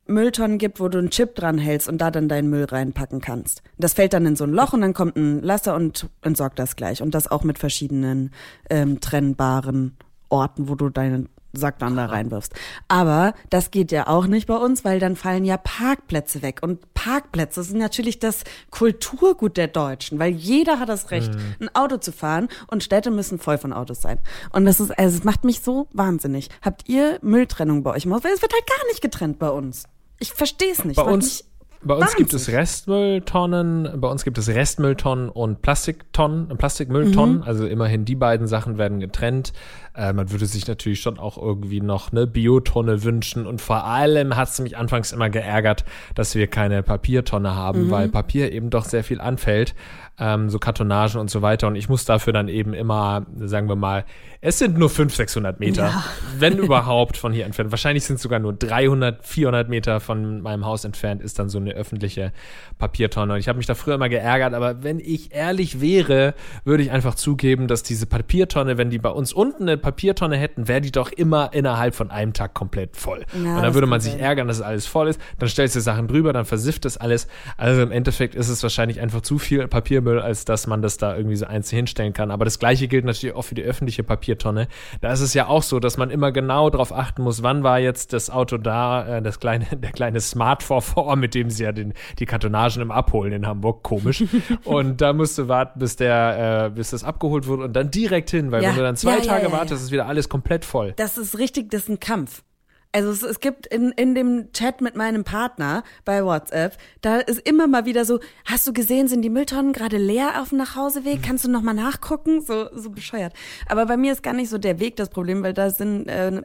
Mülltonnen 0.09 0.57
gibt, 0.57 0.79
wo 0.79 0.89
du 0.89 0.97
einen 0.97 1.09
Chip 1.09 1.35
dran 1.35 1.57
hältst 1.57 1.87
und 1.87 1.99
da 1.99 2.11
dann 2.11 2.27
deinen 2.27 2.49
Müll 2.49 2.65
reinpacken 2.65 3.21
kannst. 3.21 3.61
Das 3.77 3.93
fällt 3.93 4.13
dann 4.13 4.25
in 4.25 4.35
so 4.35 4.43
ein 4.43 4.51
Loch 4.51 4.73
und 4.73 4.81
dann 4.81 4.93
kommt 4.93 5.15
ein 5.15 5.41
Lasser 5.41 5.75
und 5.75 6.09
entsorgt 6.21 6.59
das 6.59 6.75
gleich. 6.75 7.01
Und 7.01 7.15
das 7.15 7.29
auch 7.29 7.43
mit 7.43 7.59
verschiedenen 7.59 8.31
ähm, 8.69 8.99
trennbaren 8.99 9.97
Orten, 10.29 10.69
wo 10.69 10.75
du 10.75 10.89
deinen 10.89 11.29
Sack 11.53 11.79
dann 11.79 11.95
da 11.95 12.05
reinwirfst. 12.05 12.53
Aber 12.87 13.33
das 13.49 13.71
geht 13.71 13.91
ja 13.91 14.07
auch 14.07 14.27
nicht 14.27 14.47
bei 14.47 14.55
uns, 14.55 14.85
weil 14.85 14.99
dann 14.99 15.15
fallen 15.15 15.45
ja 15.45 15.57
Parkplätze 15.57 16.41
weg. 16.41 16.59
Und 16.61 16.93
Parkplätze 16.93 17.63
sind 17.63 17.79
natürlich 17.79 18.19
das 18.19 18.43
Kulturgut 18.69 19.57
der 19.57 19.67
Deutschen, 19.67 20.19
weil 20.19 20.31
jeder 20.31 20.79
hat 20.79 20.89
das 20.89 21.11
Recht, 21.11 21.31
ein 21.59 21.73
Auto 21.73 21.97
zu 21.97 22.11
fahren 22.11 22.49
und 22.67 22.83
Städte 22.83 23.09
müssen 23.09 23.39
voll 23.39 23.57
von 23.57 23.73
Autos 23.73 24.01
sein. 24.01 24.19
Und 24.51 24.65
das 24.65 24.79
ist, 24.79 24.97
also 24.97 25.17
es 25.17 25.23
macht 25.23 25.43
mich 25.43 25.61
so 25.61 25.87
wahnsinnig. 25.91 26.49
Habt 26.61 26.87
ihr 26.87 27.17
Mülltrennung 27.21 27.83
bei 27.83 27.91
euch? 27.91 28.07
Weil 28.07 28.33
es 28.33 28.41
wird 28.41 28.53
halt 28.53 28.67
gar 28.67 28.87
nicht 28.87 29.01
getrennt 29.01 29.39
bei 29.39 29.49
uns. 29.49 29.85
Ich 30.19 30.33
verstehe 30.33 30.71
es 30.71 30.83
nicht. 30.83 30.97
Bei 30.97 31.03
uns, 31.03 31.45
bei 31.81 31.95
uns 31.95 32.15
gibt 32.15 32.33
es. 32.33 32.49
Restmülltonnen, 32.49 33.99
bei 34.01 34.07
uns 34.07 34.23
gibt 34.23 34.37
es 34.37 34.49
Restmülltonnen 34.49 35.29
und 35.29 35.61
Plastiktonnen, 35.61 36.49
Plastikmülltonnen. 36.57 37.37
Mhm. 37.37 37.43
Also 37.43 37.65
immerhin 37.65 38.05
die 38.05 38.15
beiden 38.15 38.47
Sachen 38.47 38.77
werden 38.77 38.99
getrennt. 38.99 39.53
Äh, 39.95 40.13
man 40.13 40.31
würde 40.31 40.45
sich 40.45 40.67
natürlich 40.67 41.01
schon 41.01 41.17
auch 41.17 41.37
irgendwie 41.37 41.81
noch 41.81 42.11
eine 42.11 42.27
Biotonne 42.27 43.03
wünschen. 43.03 43.45
Und 43.47 43.61
vor 43.61 43.85
allem 43.85 44.35
hat 44.35 44.49
es 44.49 44.59
mich 44.59 44.77
anfangs 44.77 45.11
immer 45.11 45.29
geärgert, 45.29 45.85
dass 46.15 46.35
wir 46.35 46.47
keine 46.47 46.83
Papiertonne 46.83 47.55
haben, 47.55 47.87
Mhm. 47.87 47.91
weil 47.91 48.09
Papier 48.09 48.51
eben 48.51 48.69
doch 48.69 48.85
sehr 48.85 49.03
viel 49.03 49.19
anfällt. 49.21 49.75
Ähm, 50.21 50.49
so 50.49 50.59
Kartonagen 50.59 51.19
und 51.19 51.29
so 51.29 51.41
weiter. 51.41 51.67
Und 51.67 51.75
ich 51.77 51.87
muss 51.87 52.03
dafür 52.03 52.33
dann 52.33 52.49
eben 52.49 52.73
immer, 52.73 53.25
sagen 53.37 53.69
wir 53.69 53.77
mal, 53.77 54.03
es 54.41 54.59
sind 54.59 54.77
nur 54.77 54.89
500, 54.89 55.15
600 55.15 55.59
Meter, 55.61 55.83
Ja. 55.87 56.03
wenn 56.37 56.57
überhaupt 56.57 57.15
von 57.15 57.31
hier 57.31 57.45
entfernt. 57.45 57.71
Wahrscheinlich 57.71 58.03
sind 58.03 58.17
es 58.17 58.21
sogar 58.21 58.39
nur 58.39 58.51
300, 58.53 59.25
400 59.25 59.69
Meter 59.69 60.01
von 60.01 60.41
meinem 60.41 60.65
Haus 60.65 60.83
entfernt, 60.83 61.21
ist 61.21 61.39
dann 61.39 61.47
so 61.47 61.57
eine 61.57 61.68
öffentliche 61.73 62.31
Papiertonne. 62.77 63.33
Und 63.33 63.39
ich 63.39 63.47
habe 63.47 63.57
mich 63.57 63.65
da 63.65 63.75
früher 63.75 63.95
immer 63.95 64.09
geärgert, 64.09 64.53
aber 64.53 64.83
wenn 64.83 64.99
ich 64.99 65.33
ehrlich 65.33 65.81
wäre, 65.81 66.33
würde 66.63 66.83
ich 66.83 66.91
einfach 66.91 67.15
zugeben, 67.15 67.67
dass 67.67 67.83
diese 67.83 68.05
Papiertonne, 68.05 68.77
wenn 68.77 68.89
die 68.89 68.99
bei 68.99 69.09
uns 69.09 69.33
unten 69.33 69.63
eine 69.63 69.77
Papiertonne 69.77 70.37
hätten, 70.37 70.67
wäre 70.67 70.81
die 70.81 70.91
doch 70.91 71.11
immer 71.11 71.53
innerhalb 71.53 71.95
von 71.95 72.11
einem 72.11 72.33
Tag 72.33 72.53
komplett 72.53 72.95
voll. 72.95 73.25
Ja, 73.33 73.39
und 73.39 73.55
das 73.55 73.61
dann 73.61 73.73
würde 73.73 73.87
man 73.87 74.01
sich 74.01 74.13
sein. 74.13 74.21
ärgern, 74.21 74.47
dass 74.47 74.57
es 74.57 74.63
alles 74.63 74.85
voll 74.85 75.07
ist. 75.07 75.19
Dann 75.37 75.49
stellst 75.49 75.75
du 75.75 75.81
Sachen 75.81 76.07
drüber, 76.07 76.33
dann 76.33 76.45
versifft 76.45 76.85
es 76.85 76.97
alles. 76.97 77.27
Also 77.57 77.81
im 77.81 77.91
Endeffekt 77.91 78.35
ist 78.35 78.49
es 78.49 78.63
wahrscheinlich 78.63 78.99
einfach 78.99 79.21
zu 79.21 79.37
viel 79.37 79.67
Papiermüll, 79.67 80.19
als 80.19 80.45
dass 80.45 80.67
man 80.67 80.81
das 80.81 80.97
da 80.97 81.15
irgendwie 81.15 81.35
so 81.35 81.45
einzeln 81.45 81.77
hinstellen 81.77 82.13
kann. 82.13 82.31
Aber 82.31 82.45
das 82.45 82.59
gleiche 82.59 82.87
gilt 82.87 83.05
natürlich 83.05 83.35
auch 83.35 83.43
für 83.43 83.55
die 83.55 83.63
öffentliche 83.63 84.03
Papiertonne. 84.03 84.67
Da 85.01 85.11
ist 85.11 85.21
es 85.21 85.33
ja 85.33 85.47
auch 85.47 85.63
so, 85.63 85.79
dass 85.79 85.97
man 85.97 86.09
immer 86.09 86.31
genau 86.31 86.69
darauf 86.69 86.93
achten 86.93 87.21
muss, 87.23 87.43
wann 87.43 87.63
war 87.63 87.79
jetzt 87.79 88.13
das 88.13 88.29
Auto 88.29 88.57
da, 88.57 89.17
äh, 89.17 89.21
das 89.21 89.39
kleine, 89.39 89.65
der 89.71 89.91
kleine 89.91 90.19
Smart 90.19 90.63
4 90.63 91.15
mit 91.15 91.35
dem 91.35 91.49
sie 91.49 91.58
ja 91.59 91.71
den, 91.71 91.93
die 92.19 92.25
Kartonagen 92.25 92.81
im 92.81 92.91
Abholen 92.91 93.31
in 93.33 93.45
Hamburg, 93.47 93.83
komisch. 93.83 94.23
und 94.63 95.01
da 95.01 95.13
musst 95.13 95.37
du 95.37 95.47
warten, 95.47 95.79
bis 95.79 95.95
der, 95.95 96.65
äh, 96.67 96.69
bis 96.75 96.91
das 96.91 97.03
abgeholt 97.03 97.47
wurde 97.47 97.63
und 97.65 97.73
dann 97.73 97.91
direkt 97.91 98.29
hin, 98.29 98.51
weil 98.51 98.63
Ja. 98.63 98.69
wenn 98.69 98.77
du 98.77 98.81
dann 98.83 98.95
zwei 98.95 99.17
Ja, 99.17 99.21
Tage 99.21 99.45
ja, 99.47 99.51
wartest, 99.51 99.83
ist 99.83 99.91
wieder 99.91 100.07
alles 100.07 100.29
komplett 100.29 100.65
voll. 100.65 100.93
Das 100.97 101.17
ist 101.17 101.37
richtig, 101.37 101.69
das 101.71 101.83
ist 101.83 101.89
ein 101.89 101.99
Kampf. 101.99 102.43
Also 102.91 103.11
es, 103.11 103.21
es 103.21 103.39
gibt 103.39 103.67
in, 103.67 103.91
in 103.91 104.15
dem 104.15 104.51
Chat 104.51 104.81
mit 104.81 104.95
meinem 104.95 105.23
Partner 105.23 105.83
bei 106.05 106.25
WhatsApp, 106.25 106.75
da 107.01 107.17
ist 107.17 107.39
immer 107.47 107.67
mal 107.67 107.85
wieder 107.85 108.03
so, 108.03 108.19
hast 108.45 108.65
du 108.67 108.73
gesehen, 108.73 109.07
sind 109.07 109.21
die 109.21 109.29
Mülltonnen 109.29 109.73
gerade 109.73 109.97
leer 109.97 110.41
auf 110.41 110.49
dem 110.49 110.57
Nachhauseweg? 110.57 111.21
Kannst 111.21 111.45
du 111.45 111.51
noch 111.51 111.61
mal 111.61 111.75
nachgucken? 111.75 112.41
So, 112.41 112.67
so 112.73 112.89
bescheuert. 112.89 113.33
Aber 113.67 113.85
bei 113.85 113.95
mir 113.95 114.11
ist 114.11 114.23
gar 114.23 114.33
nicht 114.33 114.49
so 114.49 114.57
der 114.57 114.79
Weg 114.79 114.95
das 114.95 115.09
Problem, 115.09 115.43
weil 115.43 115.53
da 115.53 115.69
sind 115.69 116.07
äh, 116.07 116.41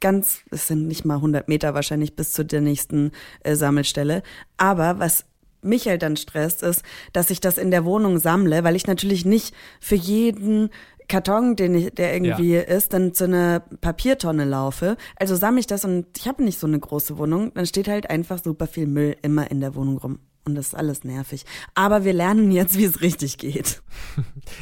ganz, 0.00 0.40
es 0.50 0.66
sind 0.66 0.86
nicht 0.86 1.04
mal 1.04 1.16
100 1.16 1.48
Meter 1.48 1.74
wahrscheinlich 1.74 2.16
bis 2.16 2.32
zu 2.32 2.44
der 2.44 2.60
nächsten 2.60 3.12
äh, 3.40 3.54
Sammelstelle. 3.54 4.22
Aber 4.56 4.98
was 4.98 5.24
mich 5.62 5.88
halt 5.88 6.02
dann 6.02 6.16
stresst, 6.16 6.62
ist, 6.62 6.82
dass 7.12 7.30
ich 7.30 7.40
das 7.40 7.58
in 7.58 7.70
der 7.70 7.84
Wohnung 7.84 8.18
sammle, 8.18 8.64
weil 8.64 8.76
ich 8.76 8.86
natürlich 8.86 9.24
nicht 9.24 9.54
für 9.80 9.96
jeden 9.96 10.70
Karton, 11.08 11.56
den 11.56 11.74
ich, 11.74 11.94
der 11.94 12.12
irgendwie 12.12 12.56
ist, 12.56 12.92
dann 12.92 13.14
zu 13.14 13.24
einer 13.24 13.60
Papiertonne 13.60 14.44
laufe. 14.44 14.96
Also 15.16 15.36
sammle 15.36 15.60
ich 15.60 15.66
das 15.66 15.84
und 15.84 16.06
ich 16.16 16.28
habe 16.28 16.44
nicht 16.44 16.60
so 16.60 16.66
eine 16.66 16.78
große 16.78 17.16
Wohnung. 17.18 17.52
Dann 17.54 17.66
steht 17.66 17.88
halt 17.88 18.10
einfach 18.10 18.38
super 18.42 18.66
viel 18.66 18.86
Müll 18.86 19.16
immer 19.22 19.50
in 19.50 19.60
der 19.60 19.74
Wohnung 19.74 19.98
rum. 19.98 20.18
Und 20.44 20.54
das 20.54 20.68
ist 20.68 20.74
alles 20.74 21.04
nervig. 21.04 21.44
Aber 21.74 22.04
wir 22.04 22.12
lernen 22.12 22.50
jetzt, 22.52 22.78
wie 22.78 22.84
es 22.84 23.00
richtig 23.00 23.38
geht. 23.38 23.82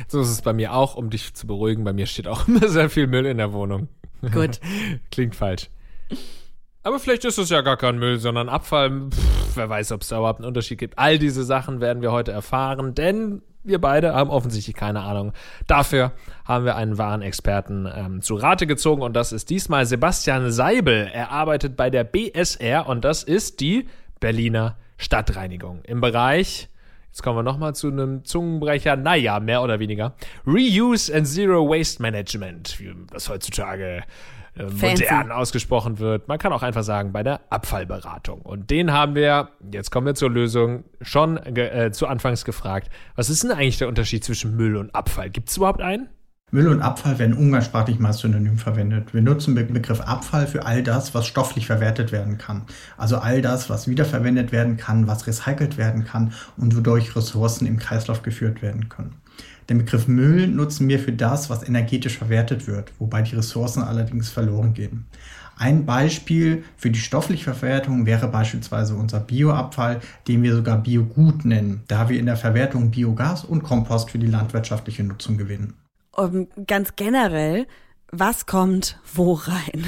So 0.08 0.20
ist 0.20 0.30
es 0.30 0.42
bei 0.42 0.52
mir 0.52 0.72
auch, 0.74 0.96
um 0.96 1.10
dich 1.10 1.34
zu 1.34 1.46
beruhigen. 1.46 1.84
Bei 1.84 1.92
mir 1.92 2.06
steht 2.06 2.26
auch 2.28 2.48
immer 2.48 2.68
sehr 2.68 2.90
viel 2.90 3.06
Müll 3.06 3.26
in 3.26 3.38
der 3.38 3.52
Wohnung. 3.52 3.88
Gut. 4.32 4.60
Klingt 5.10 5.34
falsch. 5.34 5.68
Aber 6.82 7.00
vielleicht 7.00 7.24
ist 7.24 7.38
es 7.38 7.50
ja 7.50 7.62
gar 7.62 7.76
kein 7.76 7.98
Müll, 7.98 8.18
sondern 8.18 8.48
Abfall. 8.48 9.10
Pff, 9.10 9.56
wer 9.56 9.68
weiß, 9.68 9.92
ob 9.92 10.02
es 10.02 10.08
da 10.08 10.18
überhaupt 10.18 10.38
einen 10.38 10.48
Unterschied 10.48 10.78
gibt. 10.78 10.98
All 10.98 11.18
diese 11.18 11.44
Sachen 11.44 11.80
werden 11.80 12.00
wir 12.00 12.12
heute 12.12 12.30
erfahren, 12.30 12.94
denn 12.94 13.42
wir 13.64 13.80
beide 13.80 14.14
haben 14.14 14.30
offensichtlich 14.30 14.76
keine 14.76 15.00
Ahnung. 15.00 15.32
Dafür 15.66 16.12
haben 16.44 16.64
wir 16.64 16.76
einen 16.76 16.98
wahren 16.98 17.22
Experten 17.22 17.88
ähm, 17.92 18.22
zu 18.22 18.36
Rate 18.36 18.66
gezogen 18.66 19.02
und 19.02 19.14
das 19.14 19.32
ist 19.32 19.50
diesmal 19.50 19.86
Sebastian 19.86 20.52
Seibel. 20.52 21.10
Er 21.12 21.32
arbeitet 21.32 21.76
bei 21.76 21.90
der 21.90 22.04
BSR 22.04 22.86
und 22.86 23.04
das 23.04 23.24
ist 23.24 23.60
die 23.60 23.88
Berliner 24.20 24.76
Stadtreinigung 24.96 25.82
im 25.82 26.00
Bereich 26.00 26.68
Jetzt 27.16 27.22
kommen 27.22 27.38
wir 27.38 27.42
nochmal 27.42 27.74
zu 27.74 27.88
einem 27.88 28.26
Zungenbrecher. 28.26 28.94
Naja, 28.94 29.40
mehr 29.40 29.62
oder 29.62 29.78
weniger. 29.78 30.14
Reuse 30.46 31.10
and 31.16 31.26
Zero 31.26 31.66
Waste 31.66 32.02
Management, 32.02 32.78
wie 32.78 32.94
das 33.10 33.30
heutzutage 33.30 34.02
äh, 34.54 34.64
modern 34.64 35.32
ausgesprochen 35.32 35.98
wird. 35.98 36.28
Man 36.28 36.38
kann 36.38 36.52
auch 36.52 36.62
einfach 36.62 36.82
sagen, 36.82 37.12
bei 37.12 37.22
der 37.22 37.40
Abfallberatung. 37.48 38.42
Und 38.42 38.68
den 38.70 38.92
haben 38.92 39.14
wir, 39.14 39.48
jetzt 39.72 39.90
kommen 39.90 40.06
wir 40.06 40.14
zur 40.14 40.30
Lösung, 40.30 40.84
schon 41.00 41.38
äh, 41.38 41.90
zu 41.90 42.06
Anfangs 42.06 42.44
gefragt. 42.44 42.90
Was 43.14 43.30
ist 43.30 43.44
denn 43.44 43.50
eigentlich 43.50 43.78
der 43.78 43.88
Unterschied 43.88 44.22
zwischen 44.22 44.54
Müll 44.54 44.76
und 44.76 44.94
Abfall? 44.94 45.30
Gibt 45.30 45.48
es 45.48 45.56
überhaupt 45.56 45.80
einen? 45.80 46.10
Müll 46.56 46.68
und 46.68 46.80
Abfall 46.80 47.18
werden 47.18 47.36
umgangssprachlich 47.36 47.98
mal 47.98 48.14
synonym 48.14 48.56
verwendet. 48.56 49.12
Wir 49.12 49.20
nutzen 49.20 49.54
den 49.54 49.74
Begriff 49.74 50.00
Abfall 50.00 50.46
für 50.46 50.64
all 50.64 50.82
das, 50.82 51.14
was 51.14 51.26
stofflich 51.26 51.66
verwertet 51.66 52.12
werden 52.12 52.38
kann. 52.38 52.62
Also 52.96 53.18
all 53.18 53.42
das, 53.42 53.68
was 53.68 53.88
wiederverwendet 53.88 54.52
werden 54.52 54.78
kann, 54.78 55.06
was 55.06 55.26
recycelt 55.26 55.76
werden 55.76 56.06
kann 56.06 56.32
und 56.56 56.74
wodurch 56.74 57.14
Ressourcen 57.14 57.66
im 57.66 57.78
Kreislauf 57.78 58.22
geführt 58.22 58.62
werden 58.62 58.88
können. 58.88 59.16
Den 59.68 59.76
Begriff 59.76 60.08
Müll 60.08 60.46
nutzen 60.46 60.88
wir 60.88 60.98
für 60.98 61.12
das, 61.12 61.50
was 61.50 61.62
energetisch 61.62 62.16
verwertet 62.16 62.66
wird, 62.66 62.90
wobei 62.98 63.20
die 63.20 63.36
Ressourcen 63.36 63.82
allerdings 63.82 64.30
verloren 64.30 64.72
gehen. 64.72 65.04
Ein 65.58 65.84
Beispiel 65.84 66.64
für 66.78 66.90
die 66.90 66.98
stoffliche 66.98 67.52
Verwertung 67.52 68.06
wäre 68.06 68.28
beispielsweise 68.28 68.94
unser 68.94 69.20
Bioabfall, 69.20 70.00
den 70.26 70.42
wir 70.42 70.56
sogar 70.56 70.78
Biogut 70.78 71.44
nennen, 71.44 71.82
da 71.88 72.08
wir 72.08 72.18
in 72.18 72.24
der 72.24 72.38
Verwertung 72.38 72.92
Biogas 72.92 73.44
und 73.44 73.62
Kompost 73.62 74.10
für 74.10 74.18
die 74.18 74.26
landwirtschaftliche 74.26 75.04
Nutzung 75.04 75.36
gewinnen. 75.36 75.74
Um, 76.16 76.48
ganz 76.66 76.96
generell, 76.96 77.66
was 78.10 78.46
kommt 78.46 78.98
wo 79.12 79.34
rein? 79.34 79.86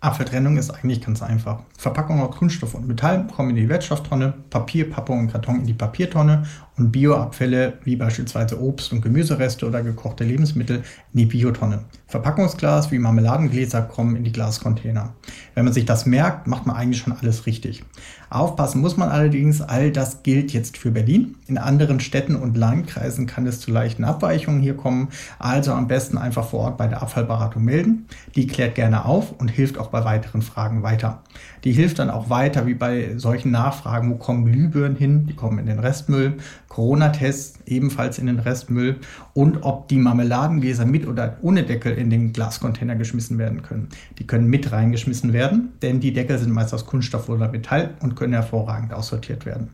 Abfalltrennung 0.00 0.56
ist 0.56 0.70
eigentlich 0.70 1.02
ganz 1.02 1.22
einfach. 1.22 1.64
Verpackungen 1.76 2.26
aus 2.26 2.34
Kunststoff 2.34 2.74
und 2.74 2.88
Metall 2.88 3.26
kommen 3.26 3.50
in 3.50 3.56
die 3.56 3.68
Wertstofftonne, 3.68 4.32
Papier, 4.48 4.88
Pappe 4.88 5.12
und 5.12 5.30
Karton 5.30 5.56
in 5.56 5.66
die 5.66 5.74
Papiertonne 5.74 6.46
und 6.76 6.92
Bioabfälle 6.92 7.74
wie 7.84 7.96
beispielsweise 7.96 8.60
Obst- 8.60 8.92
und 8.92 9.02
Gemüsereste 9.02 9.66
oder 9.66 9.82
gekochte 9.82 10.24
Lebensmittel 10.24 10.82
in 11.12 11.18
die 11.18 11.26
Biotonne. 11.26 11.80
Verpackungsglas 12.06 12.90
wie 12.90 12.98
Marmeladengläser 12.98 13.82
kommen 13.82 14.16
in 14.16 14.24
die 14.24 14.32
Glascontainer. 14.32 15.14
Wenn 15.54 15.64
man 15.64 15.74
sich 15.74 15.84
das 15.84 16.06
merkt, 16.06 16.46
macht 16.46 16.66
man 16.66 16.76
eigentlich 16.76 17.02
schon 17.02 17.12
alles 17.12 17.46
richtig. 17.46 17.84
Aufpassen 18.30 18.80
muss 18.80 18.96
man 18.96 19.08
allerdings, 19.08 19.60
all 19.60 19.90
das 19.90 20.22
gilt 20.22 20.52
jetzt 20.52 20.78
für 20.78 20.90
Berlin. 20.90 21.36
In 21.46 21.58
anderen 21.58 22.00
Städten 22.00 22.36
und 22.36 22.56
Landkreisen 22.56 23.26
kann 23.26 23.46
es 23.46 23.60
zu 23.60 23.70
leichten 23.72 24.04
Abweichungen 24.04 24.60
hier 24.60 24.76
kommen. 24.76 25.08
Also 25.38 25.72
am 25.72 25.88
besten 25.88 26.16
einfach 26.16 26.48
vor 26.48 26.60
Ort 26.60 26.78
bei 26.78 26.86
der 26.86 27.02
Abfallberatung 27.02 27.64
melden. 27.64 28.06
Die 28.36 28.46
klärt 28.46 28.76
gerne 28.76 29.04
auf 29.04 29.32
und 29.32 29.48
hilft 29.48 29.78
auch 29.78 29.88
bei 29.88 30.04
weiteren 30.04 30.42
Fragen 30.42 30.82
weiter. 30.82 31.22
Die 31.64 31.72
hilft 31.72 31.98
dann 31.98 32.10
auch 32.10 32.30
weiter, 32.30 32.66
wie 32.66 32.74
bei 32.74 33.16
solchen 33.16 33.50
Nachfragen, 33.50 34.10
wo 34.10 34.16
kommen 34.16 34.46
Glühbirnen 34.46 34.96
hin? 34.96 35.26
Die 35.26 35.34
kommen 35.34 35.58
in 35.58 35.66
den 35.66 35.78
Restmüll. 35.78 36.34
Corona-Tests 36.68 37.60
ebenfalls 37.66 38.18
in 38.18 38.26
den 38.26 38.38
Restmüll. 38.38 38.96
Und 39.34 39.62
ob 39.62 39.88
die 39.88 39.96
Marmeladengläser 39.96 40.86
mit 40.86 41.06
oder 41.06 41.36
ohne 41.42 41.64
Deckel 41.64 41.92
in 41.94 42.10
den 42.10 42.32
Glascontainer 42.32 42.96
geschmissen 42.96 43.38
werden 43.38 43.62
können. 43.62 43.88
Die 44.18 44.26
können 44.26 44.46
mit 44.46 44.72
reingeschmissen 44.72 45.32
werden, 45.32 45.72
denn 45.82 46.00
die 46.00 46.12
Deckel 46.12 46.38
sind 46.38 46.52
meist 46.52 46.72
aus 46.72 46.86
Kunststoff 46.86 47.28
oder 47.28 47.48
Metall 47.48 47.90
und 48.00 48.16
können 48.16 48.32
hervorragend 48.32 48.92
aussortiert 48.92 49.46
werden. 49.46 49.70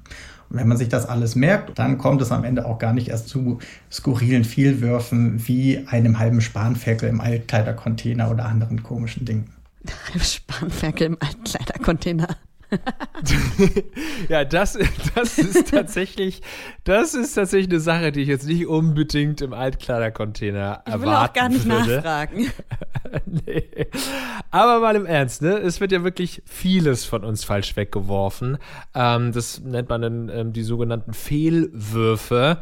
Und 0.49 0.59
wenn 0.59 0.69
man 0.69 0.77
sich 0.77 0.89
das 0.89 1.07
alles 1.07 1.35
merkt, 1.35 1.79
dann 1.79 1.99
kommt 1.99 2.23
es 2.23 2.31
am 2.31 2.45
Ende 2.45 2.67
auch 2.67 2.79
gar 2.79 2.93
nicht 2.93 3.09
erst 3.09 3.29
zu 3.29 3.59
skurrilen 3.91 4.45
Vielwürfen 4.45 5.47
wie 5.47 5.87
einem 5.89 6.19
halben 6.19 6.41
Spanferkel 6.41 7.09
im 7.09 7.21
Altkleidercontainer 7.21 8.31
oder 8.31 8.47
anderen 8.47 8.83
komischen 8.83 9.25
Dingen. 9.25 9.56
Spanferkel 10.21 11.07
im 11.07 11.19
Altkleidercontainer. 11.21 12.37
ja, 14.29 14.45
das, 14.45 14.77
das 15.15 15.39
ist 15.39 15.71
tatsächlich, 15.71 16.43
das 16.85 17.15
ist 17.15 17.35
tatsächlich 17.35 17.71
eine 17.71 17.81
Sache, 17.81 18.13
die 18.13 18.23
ich 18.23 18.29
jetzt 18.29 18.47
nicht 18.47 18.67
unbedingt 18.67 19.41
im 19.41 19.53
Altkleidercontainer 19.53 20.83
erwarten 20.85 20.87
würde. 20.87 20.97
Ich 20.97 21.03
will 21.03 21.15
auch 21.15 21.33
gar 21.33 21.49
nicht 21.49 21.65
würde. 21.65 21.97
nachfragen. 21.97 22.51
nee. 23.47 23.87
Aber 24.51 24.81
mal 24.81 24.97
im 24.97 25.07
Ernst, 25.07 25.43
ne? 25.43 25.59
Es 25.59 25.81
wird 25.81 25.93
ja 25.93 26.03
wirklich 26.03 26.43
vieles 26.45 27.05
von 27.05 27.25
uns 27.25 27.45
falsch 27.45 27.77
weggeworfen. 27.77 28.59
Ähm, 28.95 29.33
das 29.33 29.61
nennt 29.61 29.89
man 29.89 30.03
dann 30.03 30.29
ähm, 30.29 30.53
die 30.53 30.65
sogenannten 30.65 31.13
Fehlwürfe 31.13 32.59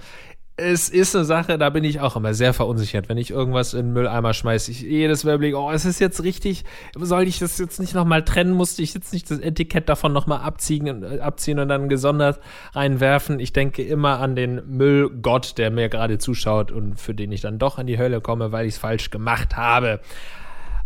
es 0.57 0.89
ist 0.89 1.17
eine 1.17 1.25
Sache, 1.25 1.59
da 1.59 1.69
bin 1.71 1.83
ich 1.83 1.99
auch 1.99 2.15
immer 2.15 2.33
sehr 2.33 2.55
verunsichert, 2.55 3.09
wenn 3.09 3.19
ich 3.19 3.31
irgendwas 3.31 3.75
in 3.75 3.87
den 3.87 3.93
Mülleimer 3.93 4.33
schmeiße. 4.35 4.71
Ich 4.71 4.83
jedes 4.83 5.25
Mal 5.25 5.35
überlege, 5.35 5.59
oh, 5.59 5.71
ist 5.71 5.85
es 5.85 5.99
jetzt 5.99 6.23
richtig? 6.23 6.65
Soll 6.97 7.27
ich 7.27 7.41
das 7.41 7.59
jetzt 7.59 7.81
nicht 7.81 7.93
nochmal 7.93 8.25
trennen? 8.25 8.55
Musste 8.55 8.83
ich 8.83 8.95
jetzt 8.95 9.13
nicht 9.13 9.29
das 9.33 9.41
Etikett 9.41 9.89
davon 9.89 10.13
nochmal 10.13 10.43
abziehen, 10.43 11.03
äh, 11.03 11.19
abziehen 11.19 11.59
und 11.59 11.69
dann 11.69 11.89
gesondert 11.89 12.39
reinwerfen? 12.73 13.41
Ich 13.41 13.53
denke 13.53 13.83
immer 13.83 14.21
an 14.21 14.37
den 14.37 14.63
Müllgott, 14.69 15.59
der 15.59 15.73
mir 15.73 15.89
gerade 15.89 16.19
zuschaut 16.19 16.71
und 16.71 17.01
für 17.01 17.15
den 17.15 17.33
ich 17.33 17.41
dann 17.41 17.59
doch 17.59 17.81
in 17.81 17.89
die 17.89 17.99
Hölle 17.99 18.21
komme, 18.21 18.53
weil 18.53 18.67
ich 18.67 18.75
es 18.75 18.79
falsch 18.79 19.11
gemacht 19.11 19.57
habe. 19.57 19.99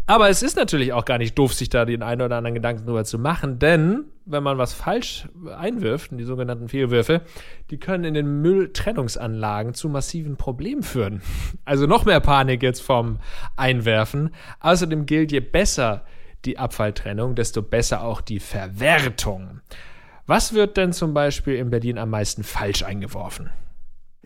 Aber 0.08 0.30
es 0.30 0.42
ist 0.42 0.56
natürlich 0.56 0.94
auch 0.94 1.04
gar 1.04 1.18
nicht 1.18 1.38
doof, 1.38 1.52
sich 1.52 1.68
da 1.68 1.84
den 1.84 2.02
einen 2.02 2.22
oder 2.22 2.38
anderen 2.38 2.54
Gedanken 2.54 2.86
drüber 2.86 3.04
zu 3.04 3.18
machen, 3.18 3.58
denn 3.58 4.06
wenn 4.24 4.42
man 4.42 4.56
was 4.56 4.72
falsch 4.72 5.28
einwirft, 5.54 6.12
die 6.12 6.24
sogenannten 6.24 6.68
Fehlwürfe, 6.68 7.20
die 7.70 7.76
können 7.76 8.04
in 8.04 8.14
den 8.14 8.40
Mülltrennungsanlagen 8.40 9.74
zu 9.74 9.90
massiven 9.90 10.36
Problemen 10.36 10.82
führen. 10.82 11.20
Also 11.66 11.86
noch 11.86 12.06
mehr 12.06 12.20
Panik 12.20 12.62
jetzt 12.62 12.80
vom 12.80 13.18
Einwerfen. 13.56 14.30
Außerdem 14.60 15.04
gilt, 15.04 15.30
je 15.30 15.40
besser 15.40 16.04
die 16.46 16.56
Abfalltrennung, 16.56 17.34
desto 17.34 17.60
besser 17.60 18.02
auch 18.02 18.22
die 18.22 18.40
Verwertung. 18.40 19.60
Was 20.26 20.54
wird 20.54 20.78
denn 20.78 20.94
zum 20.94 21.12
Beispiel 21.12 21.56
in 21.56 21.68
Berlin 21.68 21.98
am 21.98 22.08
meisten 22.08 22.44
falsch 22.44 22.82
eingeworfen? 22.82 23.50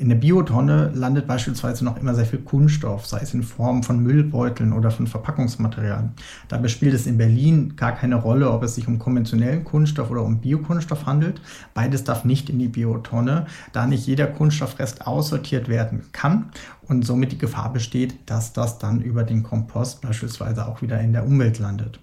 In 0.03 0.09
der 0.09 0.17
Biotonne 0.17 0.91
landet 0.97 1.29
beispielsweise 1.29 1.85
noch 1.85 1.97
immer 1.97 2.13
sehr 2.13 2.27
viel 2.27 2.41
Kunststoff, 2.41 3.07
sei 3.07 3.21
es 3.21 3.35
in 3.35 3.45
Form 3.45 3.85
von 3.85 4.03
Müllbeuteln 4.03 4.73
oder 4.73 4.91
von 4.91 5.07
Verpackungsmaterialien. 5.07 6.11
Dabei 6.49 6.67
spielt 6.67 6.93
es 6.93 7.07
in 7.07 7.19
Berlin 7.19 7.77
gar 7.77 7.93
keine 7.93 8.17
Rolle, 8.17 8.51
ob 8.51 8.65
es 8.65 8.75
sich 8.75 8.89
um 8.89 8.99
konventionellen 8.99 9.63
Kunststoff 9.63 10.11
oder 10.11 10.25
um 10.25 10.41
Biokunststoff 10.41 11.07
handelt. 11.07 11.41
Beides 11.73 12.03
darf 12.03 12.25
nicht 12.25 12.51
in 12.51 12.59
die 12.59 12.67
Biotonne, 12.67 13.47
da 13.73 13.87
nicht 13.87 14.05
jeder 14.09 14.27
Kunststoffrest 14.27 15.07
aussortiert 15.07 15.69
werden 15.69 16.03
kann 16.11 16.51
und 16.89 17.07
somit 17.07 17.31
die 17.31 17.39
Gefahr 17.39 17.73
besteht, 17.73 18.29
dass 18.29 18.53
das 18.53 18.79
dann 18.79 19.03
über 19.03 19.23
den 19.23 19.45
Kompost 19.45 20.01
beispielsweise 20.01 20.67
auch 20.67 20.83
wieder 20.83 21.01
in 21.01 21.13
der 21.13 21.25
Umwelt 21.25 21.61
landet. 21.61 22.01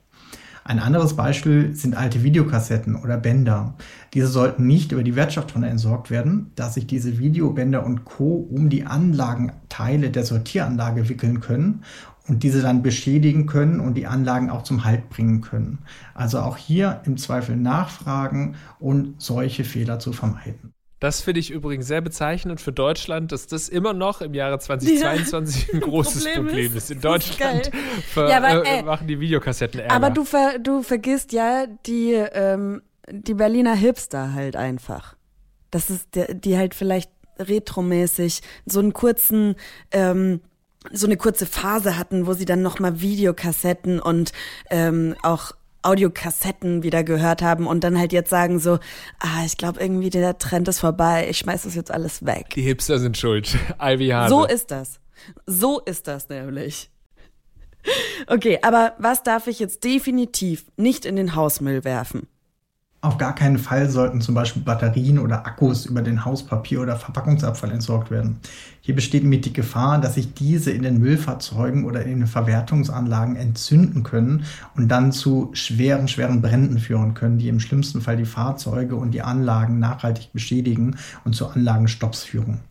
Ein 0.64 0.80
anderes 0.80 1.16
Beispiel 1.16 1.74
sind 1.76 1.96
alte 1.96 2.24
Videokassetten 2.24 2.96
oder 2.96 3.18
Bänder. 3.18 3.76
Diese 4.14 4.28
sollten 4.28 4.68
nicht 4.68 4.92
über 4.92 5.04
die 5.04 5.16
Wertstofftonne 5.16 5.70
entsorgt 5.70 6.12
werden, 6.12 6.52
da 6.56 6.70
sich 6.70 6.88
diese 6.88 7.18
Videobänder 7.20 7.86
und 7.86 8.06
Co. 8.06 8.48
um 8.50 8.70
die 8.70 8.86
Anlagenteile 8.86 10.12
der 10.12 10.26
Sortieranlage 10.26 11.10
wickeln 11.10 11.40
können 11.40 11.84
und 12.28 12.44
diese 12.44 12.62
dann 12.62 12.84
beschädigen 12.84 13.48
können 13.48 13.80
und 13.80 13.96
die 13.96 14.08
Anlagen 14.08 14.50
auch 14.50 14.64
zum 14.64 14.86
Halt 14.86 15.10
bringen 15.10 15.42
können. 15.42 15.80
Also 16.14 16.40
auch 16.40 16.58
hier 16.58 17.02
im 17.06 17.18
Zweifel 17.18 17.56
nachfragen 17.58 18.56
und 18.80 19.22
solche 19.22 19.64
Fehler 19.64 20.00
zu 20.00 20.14
vermeiden. 20.14 20.74
Das 21.00 21.22
finde 21.22 21.40
ich 21.40 21.50
übrigens 21.50 21.88
sehr 21.88 22.02
bezeichnend 22.02 22.60
für 22.60 22.74
Deutschland, 22.74 23.32
dass 23.32 23.48
das 23.48 23.70
immer 23.70 23.94
noch 23.94 24.22
im 24.22 24.34
Jahre 24.34 24.60
2022 24.60 25.68
ja, 25.68 25.74
ein 25.74 25.80
großes 25.82 26.26
Problem, 26.26 26.46
Problem 26.46 26.76
ist. 26.76 26.92
In 26.92 27.00
Deutschland 27.00 27.72
ver, 28.14 28.30
ja, 28.30 28.38
aber, 28.38 28.66
äh, 28.66 28.84
machen 28.84 29.08
die 29.08 29.20
Videokassetten 29.20 29.80
Ärger. 29.80 29.96
Aber 29.96 30.10
du, 30.10 30.26
ver, 30.26 30.60
du 30.60 30.84
vergisst 30.84 31.32
ja 31.32 31.68
die, 31.86 32.12
ähm, 32.12 32.82
die 33.10 33.34
Berliner 33.34 33.76
Hipster 33.76 34.34
halt 34.34 34.58
einfach. 34.58 35.16
Das 35.72 35.90
ist, 35.90 36.16
der, 36.16 36.34
die 36.34 36.58
halt 36.58 36.76
vielleicht 36.76 37.12
retromäßig 37.38 38.42
so 38.66 38.80
einen 38.80 38.92
kurzen 38.92 39.56
ähm, 39.92 40.42
so 40.92 41.08
eine 41.08 41.18
kurze 41.18 41.46
Phase 41.46 41.98
hatten, 41.98 42.26
wo 42.26 42.34
sie 42.34 42.46
dann 42.46 42.62
nochmal 42.62 43.02
Videokassetten 43.02 44.00
und 44.00 44.32
ähm, 44.70 45.16
auch 45.24 45.52
Audiokassetten 45.82 46.84
wieder 46.84 47.04
gehört 47.04 47.42
haben 47.42 47.68
und 47.68 47.84
dann 47.84 47.98
halt 47.98 48.14
jetzt 48.14 48.30
sagen 48.30 48.60
so, 48.60 48.80
ah, 49.20 49.46
ich 49.46 49.58
glaube 49.58 49.80
irgendwie 49.80 50.10
der 50.10 50.38
Trend 50.38 50.68
ist 50.68 50.80
vorbei, 50.80 51.28
ich 51.30 51.38
schmeiß 51.38 51.64
das 51.64 51.76
jetzt 51.76 51.92
alles 51.92 52.26
weg. 52.26 52.52
Die 52.56 52.62
Hipster 52.62 53.00
sind 53.00 53.18
schuld. 53.18 53.58
Ivy 53.82 54.10
Hase. 54.10 54.30
So 54.30 54.46
ist 54.46 54.72
das. 54.72 55.00
So 55.46 55.80
ist 55.80 56.08
das 56.08 56.30
nämlich. 56.30 56.90
Okay, 58.28 58.60
aber 58.62 58.94
was 58.98 59.24
darf 59.24 59.48
ich 59.48 59.60
jetzt 59.60 59.84
definitiv 59.84 60.66
nicht 60.76 61.06
in 61.06 61.16
den 61.16 61.36
Hausmüll 61.36 61.84
werfen? 61.84 62.28
Auf 63.02 63.18
gar 63.18 63.34
keinen 63.34 63.58
Fall 63.58 63.90
sollten 63.90 64.20
zum 64.20 64.36
Beispiel 64.36 64.62
Batterien 64.62 65.20
oder 65.20 65.46
Akkus 65.46 65.86
über 65.86 66.02
den 66.02 66.26
Hauspapier- 66.26 66.82
oder 66.82 66.98
Verpackungsabfall 66.98 67.72
entsorgt 67.72 68.12
werden. 68.12 68.42
Hier 68.90 68.96
besteht 68.96 69.24
mit 69.24 69.46
die 69.46 69.54
Gefahr, 69.54 70.02
dass 70.02 70.16
sich 70.16 70.34
diese 70.34 70.72
in 70.72 70.82
den 70.82 70.98
Müllfahrzeugen 70.98 71.86
oder 71.86 72.02
in 72.06 72.22
den 72.22 72.28
Verwertungsanlagen 72.28 73.36
entzünden 73.36 74.02
können 74.02 74.46
und 74.76 74.88
dann 74.88 75.12
zu 75.12 75.52
schweren, 75.54 76.08
schweren 76.08 76.42
Bränden 76.42 76.80
führen 76.80 77.14
können, 77.14 77.38
die 77.38 77.50
im 77.50 77.60
schlimmsten 77.60 78.02
Fall 78.02 78.18
die 78.18 78.26
Fahrzeuge 78.26 78.96
und 78.96 79.12
die 79.12 79.22
Anlagen 79.22 79.78
nachhaltig 79.78 80.34
beschädigen 80.34 80.96
und 81.24 81.36
zu 81.36 81.46
Anlagenstopps 81.50 82.24
führen. 82.24 82.62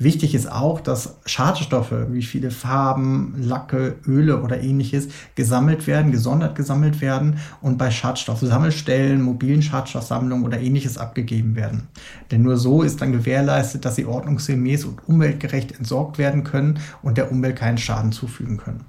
Wichtig 0.00 0.34
ist 0.34 0.50
auch, 0.50 0.80
dass 0.80 1.18
Schadstoffe 1.26 1.92
wie 2.08 2.22
viele 2.22 2.50
Farben, 2.50 3.34
Lacke, 3.36 3.96
Öle 4.06 4.42
oder 4.42 4.62
ähnliches 4.62 5.08
gesammelt 5.34 5.86
werden, 5.86 6.10
gesondert 6.10 6.54
gesammelt 6.54 7.02
werden 7.02 7.36
und 7.60 7.76
bei 7.76 7.90
Schadstoffsammelstellen, 7.90 9.20
mobilen 9.20 9.60
Schadstoffsammlungen 9.60 10.46
oder 10.46 10.58
ähnliches 10.58 10.96
abgegeben 10.96 11.54
werden. 11.54 11.88
Denn 12.30 12.40
nur 12.40 12.56
so 12.56 12.82
ist 12.82 13.02
dann 13.02 13.12
gewährleistet, 13.12 13.84
dass 13.84 13.96
sie 13.96 14.06
ordnungsgemäß 14.06 14.86
und 14.86 15.06
umweltgerecht 15.06 15.59
entsorgt 15.68 16.18
werden 16.18 16.44
können 16.44 16.80
und 17.02 17.18
der 17.18 17.30
Umwelt 17.30 17.56
keinen 17.56 17.78
Schaden 17.78 18.12
zufügen 18.12 18.56
können. 18.56 18.86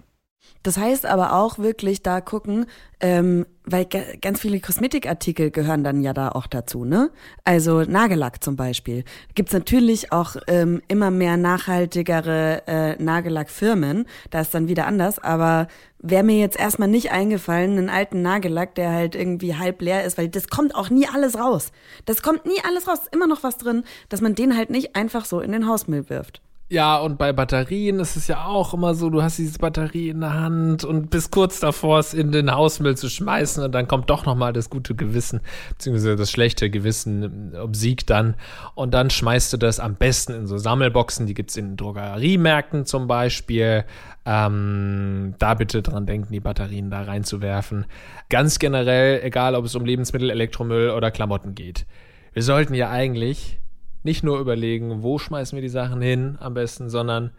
Das 0.63 0.78
heißt 0.78 1.08
aber 1.08 1.34
auch 1.34 1.58
wirklich 1.58 2.04
da 2.04 2.22
gucken, 2.22 2.68
ähm, 3.00 3.48
weil 3.66 3.86
ganz 3.86 4.42
viele 4.42 4.60
Kosmetikartikel 4.60 5.50
gehören 5.50 5.84
dann 5.84 6.01
ja 6.01 6.13
da 6.13 6.30
auch 6.30 6.46
dazu, 6.46 6.86
ne? 6.86 7.10
Also 7.44 7.82
Nagellack 7.82 8.44
zum 8.44 8.56
Beispiel. 8.56 9.04
Gibt's 9.34 9.54
natürlich 9.54 10.12
auch 10.12 10.36
ähm, 10.46 10.82
immer 10.88 11.10
mehr 11.10 11.38
nachhaltigere 11.38 12.63
äh, 12.68 13.01
Nagellackfirmen. 13.01 14.06
Da 14.30 14.42
ist 14.42 14.54
dann 14.54 14.68
wieder 14.68 14.86
anders, 14.86 15.18
aber 15.18 15.68
wäre 15.98 16.24
mir 16.24 16.38
jetzt 16.38 16.60
erstmal 16.60 16.90
nicht 16.90 17.12
eingefallen, 17.12 17.78
einen 17.78 17.90
alten 17.90 18.22
Nagellack, 18.22 18.75
der 18.75 18.92
halt 18.92 19.16
irgendwie 19.16 19.56
halb 19.56 19.82
leer 19.82 20.04
ist, 20.04 20.20
weil 20.20 20.30
das 20.30 20.48
kommt 20.48 20.75
auch 20.75 20.92
nie 20.92 21.08
alles 21.08 21.40
raus. 21.40 21.72
Das 22.06 22.22
kommt 22.22 22.46
nie 22.46 22.62
alles 22.68 22.88
raus, 22.88 23.00
ist 23.04 23.16
immer 23.16 23.28
noch 23.28 23.42
was 23.42 23.58
drin, 23.58 23.84
dass 24.10 24.22
man 24.22 24.36
den 24.36 24.56
halt 24.56 24.70
nicht 24.70 24.96
einfach 24.96 25.25
so 25.25 25.40
in 25.40 25.51
den 25.51 25.68
Hausmüll 25.68 26.08
wirft. 26.10 26.42
Ja, 26.72 27.00
und 27.00 27.18
bei 27.18 27.34
Batterien 27.34 28.00
ist 28.00 28.16
es 28.16 28.28
ja 28.28 28.46
auch 28.46 28.74
immer 28.74 28.96
so, 28.96 29.10
du 29.10 29.22
hast 29.22 29.38
diese 29.38 29.60
Batterie 29.60 30.08
in 30.08 30.22
der 30.22 30.36
Hand 30.36 30.86
und 30.86 31.10
bist 31.10 31.30
kurz 31.30 31.60
davor, 31.60 32.00
es 32.00 32.13
in 32.13 32.32
den 32.32 32.50
Hausmüll 32.50 32.96
zu 32.96 33.10
schmeißen 33.10 33.62
und 33.62 33.74
dann 33.74 33.90
kommt 33.90 34.10
doch 34.10 34.25
nochmal 34.25 34.54
das 34.54 34.70
gute 34.70 34.96
Gewissen, 34.96 35.42
beziehungsweise 35.72 36.16
das 36.16 36.32
schlechte 36.32 36.70
Gewissen 36.70 37.54
obsiegt 37.58 38.10
dann 38.10 38.36
und 38.74 38.94
dann 38.94 39.10
schmeißt 39.10 39.51
du 39.51 39.58
das 39.58 39.82
am 39.82 39.96
besten 39.96 40.32
in 40.32 40.48
so 40.48 40.58
Sammelboxen, 40.58 41.28
die 41.28 41.34
gibt's 41.34 41.58
in 41.58 41.75
Drogeriemärkten 41.75 42.86
zum 42.86 43.06
Beispiel. 43.06 43.84
Ähm, 44.25 45.36
da 45.40 45.56
bitte 45.56 45.82
dran 45.82 46.06
denken, 46.06 46.32
die 46.32 46.40
Batterien 46.40 46.90
da 46.90 47.01
reinzuwerfen. 47.01 47.86
Ganz 48.30 48.60
generell, 48.60 49.22
egal 49.24 49.56
ob 49.56 49.66
es 49.66 49.75
um 49.75 49.84
Lebensmittel, 49.84 50.30
Elektromüll 50.30 50.92
oder 50.92 51.12
Klamotten 51.12 51.54
geht. 51.54 51.86
Wir 52.32 52.44
sollten 52.44 52.75
ja 52.75 52.90
eigentlich 52.90 53.61
nicht 54.03 54.24
nur 54.24 54.39
überlegen, 54.39 55.03
wo 55.03 55.17
schmeißen 55.17 55.55
wir 55.55 55.62
die 55.62 55.70
Sachen 55.70 56.01
hin 56.01 56.38
am 56.39 56.53
besten, 56.53 56.89
sondern 56.89 57.31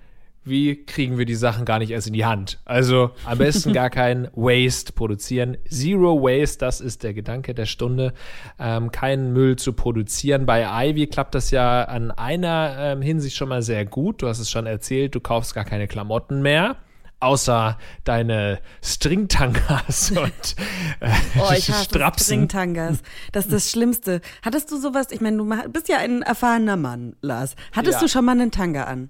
wie 0.45 0.85
kriegen 0.85 1.19
wir 1.19 1.25
die 1.25 1.37
Sachen 1.37 1.65
gar 1.65 1.79
nicht 1.79 1.91
erst 1.91 2.09
in 2.09 2.15
die 2.15 2.25
Hand? 2.25 2.59
Also 2.65 3.11
am 3.25 3.39
besten 3.39 3.73
gar 3.75 3.91
kein 3.91 4.29
Waste 4.35 4.93
produzieren. 4.93 5.57
Zero 5.69 6.21
Waste, 6.21 6.59
das 6.59 6.81
ist 6.81 7.05
der 7.05 7.15
Gedanke 7.15 7.55
der 7.55 7.67
Stunde. 7.67 8.13
Ähm, 8.59 8.91
keinen 8.91 9.33
Müll 9.33 9.57
zu 9.57 9.73
produzieren. 9.73 10.45
Bei 10.47 10.89
Ivy 10.89 11.07
klappt 11.07 11.37
das 11.37 11.53
ja 11.53 11.85
an 11.85 12.11
einer 12.11 12.75
ähm, 12.79 13.03
Hinsicht 13.03 13.37
schon 13.37 13.51
mal 13.51 13.63
sehr 13.63 13.85
gut. 13.85 14.23
Du 14.23 14.27
hast 14.27 14.41
es 14.41 14.51
schon 14.51 14.67
erzählt, 14.67 15.15
du 15.15 15.21
kaufst 15.21 15.55
gar 15.55 15.65
keine 15.65 15.87
Klamotten 15.87 16.43
mehr 16.43 16.77
außer 17.23 17.79
deine 18.05 18.61
Stringtangas 18.83 20.11
und 20.17 20.57
äh, 21.01 21.11
oh, 21.39 21.53
ich 21.57 21.65
Strapsen. 21.65 22.49
Stringtangas. 22.49 23.03
Das 23.33 23.47
ist 23.47 23.53
das 23.53 23.71
Schlimmste. 23.71 24.21
Hattest 24.43 24.71
du 24.71 24.79
sowas? 24.79 25.09
Ich 25.11 25.21
meine, 25.21 25.39
du 25.39 25.71
bist 25.71 25.89
ja 25.89 25.99
ein 25.99 26.23
erfahrener 26.23 26.77
Mann, 26.77 27.17
Lars. 27.21 27.55
Hattest 27.73 27.95
ja. 27.95 28.01
du 28.01 28.09
schon 28.09 28.25
mal 28.25 28.33
einen 28.33 28.51
Tanga 28.51 28.85
an? 28.85 29.09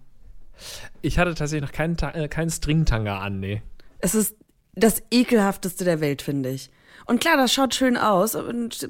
Ich 1.01 1.19
hatte 1.19 1.35
tatsächlich 1.35 1.69
noch 1.69 1.77
keinen, 1.77 1.97
äh, 1.99 2.29
keinen 2.29 2.51
Stringtanga 2.51 3.19
an, 3.19 3.41
nee. 3.41 3.63
Es 3.99 4.15
ist 4.15 4.37
das 4.75 5.03
ekelhafteste 5.11 5.85
der 5.85 6.01
Welt, 6.01 6.23
finde 6.23 6.51
ich. 6.51 6.71
Und 7.07 7.21
klar, 7.21 7.37
das 7.37 7.53
schaut 7.53 7.75
schön 7.75 7.97
aus. 7.97 8.35
Und 8.35 8.89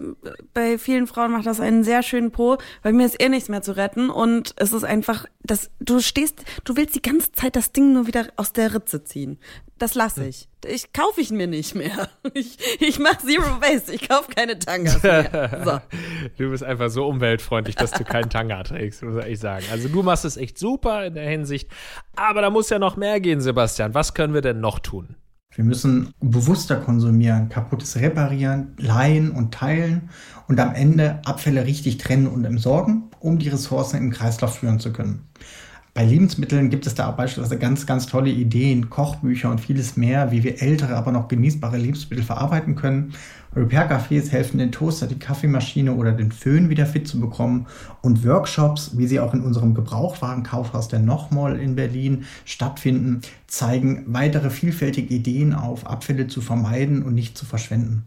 bei 0.54 0.78
vielen 0.78 1.07
Frauen 1.07 1.33
macht 1.33 1.47
das 1.47 1.61
einen 1.61 1.85
sehr 1.85 2.02
schönen 2.02 2.31
Po. 2.31 2.59
Bei 2.83 2.92
mir 2.92 3.07
ist 3.07 3.21
eh 3.23 3.28
nichts 3.28 3.49
mehr 3.49 3.62
zu 3.62 3.76
retten. 3.76 4.11
Und 4.11 4.54
es 4.57 4.73
ist 4.73 4.85
einfach, 4.85 5.26
dass 5.42 5.71
du 5.81 6.00
stehst, 6.00 6.45
du 6.64 6.76
willst 6.76 6.95
die 6.95 7.02
ganze 7.02 7.33
Zeit 7.33 7.57
das 7.57 7.73
Ding 7.73 7.92
nur 7.92 8.07
wieder 8.07 8.28
aus 8.37 8.52
der 8.52 8.75
Ritze 8.75 9.04
ziehen. 9.04 9.38
Das 9.78 9.95
lasse 9.97 10.25
ich. 10.26 10.49
Ich 10.64 10.92
kaufe 10.92 11.21
ich 11.21 11.31
mir 11.31 11.49
nicht 11.49 11.75
mehr. 11.75 12.09
Ich, 12.35 12.57
ich 12.81 12.99
mache 12.99 13.19
Zero 13.19 13.61
Waste. 13.61 13.92
Ich 13.92 14.09
kaufe 14.09 14.31
keine 14.35 14.59
Tangas 14.59 15.02
mehr. 15.02 15.61
So. 15.64 15.81
Du 16.38 16.50
bist 16.50 16.62
einfach 16.62 16.88
so 16.88 17.07
umweltfreundlich, 17.07 17.76
dass 17.76 17.90
du 17.90 18.04
keinen 18.04 18.31
Tanga 18.31 18.62
trägst, 18.62 19.02
muss 19.02 19.23
ich 19.26 19.38
sagen. 19.38 19.64
Also 19.71 19.88
du 19.88 20.02
machst 20.02 20.25
es 20.25 20.37
echt 20.37 20.57
super 20.59 21.04
in 21.04 21.14
der 21.14 21.28
Hinsicht. 21.28 21.69
Aber 22.16 22.40
da 22.40 22.50
muss 22.50 22.71
ja 22.71 22.78
noch 22.78 22.97
mehr 22.97 23.21
gehen, 23.21 23.40
Sebastian. 23.40 23.92
Was 23.92 24.14
können 24.14 24.35
wir 24.35 24.40
denn 24.40 24.61
noch 24.61 24.78
tun? 24.78 25.16
Wir 25.54 25.64
müssen 25.64 26.14
bewusster 26.21 26.76
konsumieren, 26.76 27.50
kaputtes 27.50 27.97
reparieren, 27.97 28.75
leihen 28.78 29.30
und 29.30 29.52
teilen 29.52 30.09
und 30.49 30.59
am 30.59 30.75
Ende 30.75 31.21
Abfälle 31.26 31.66
richtig 31.66 31.99
trennen 31.99 32.26
und 32.26 32.44
entsorgen, 32.44 33.11
um 33.21 33.38
die 33.38 33.50
Ressourcen 33.50 33.99
im 33.99 34.11
Kreislauf 34.11 34.59
führen 34.59 34.80
zu 34.80 34.92
können. 34.92 35.26
Bei 35.94 36.06
Lebensmitteln 36.06 36.70
gibt 36.70 36.87
es 36.87 36.94
da 36.94 37.11
auch 37.11 37.16
beispielsweise 37.16 37.58
ganz, 37.58 37.84
ganz 37.84 38.06
tolle 38.06 38.30
Ideen, 38.30 38.88
Kochbücher 38.88 39.50
und 39.50 39.61
vieles 39.61 39.94
mehr, 39.94 40.32
wie 40.32 40.42
wir 40.42 40.62
ältere, 40.62 40.96
aber 40.96 41.12
noch 41.12 41.28
genießbare 41.28 41.76
Lebensmittel 41.76 42.25
verarbeiten 42.25 42.76
können. 42.76 43.12
Repair-Cafés 43.54 44.30
helfen 44.30 44.56
den 44.56 44.72
Toaster, 44.72 45.06
die 45.06 45.18
Kaffeemaschine 45.18 45.92
oder 45.92 46.12
den 46.12 46.32
Föhn 46.32 46.70
wieder 46.70 46.87
fit 46.87 47.06
zu 47.06 47.20
bekommen 47.20 47.66
und 48.00 48.25
Workshops, 48.25 48.96
wie 48.96 49.06
sie 49.06 49.20
auch 49.20 49.34
in 49.34 49.42
unserem 49.42 49.75
Gebrauchwarenkaufhaus 49.75 50.88
der 50.88 51.00
Nochmall 51.00 51.61
in 51.61 51.76
Berlin 51.76 52.24
stattfinden, 52.46 53.20
zeigen 53.46 54.05
weitere 54.07 54.48
vielfältige 54.48 55.12
Ideen 55.12 55.52
auf, 55.52 55.87
Abfälle 55.87 56.26
zu 56.26 56.40
vermeiden 56.40 57.02
und 57.02 57.12
nicht 57.12 57.37
zu 57.37 57.44
verschwenden. 57.44 58.07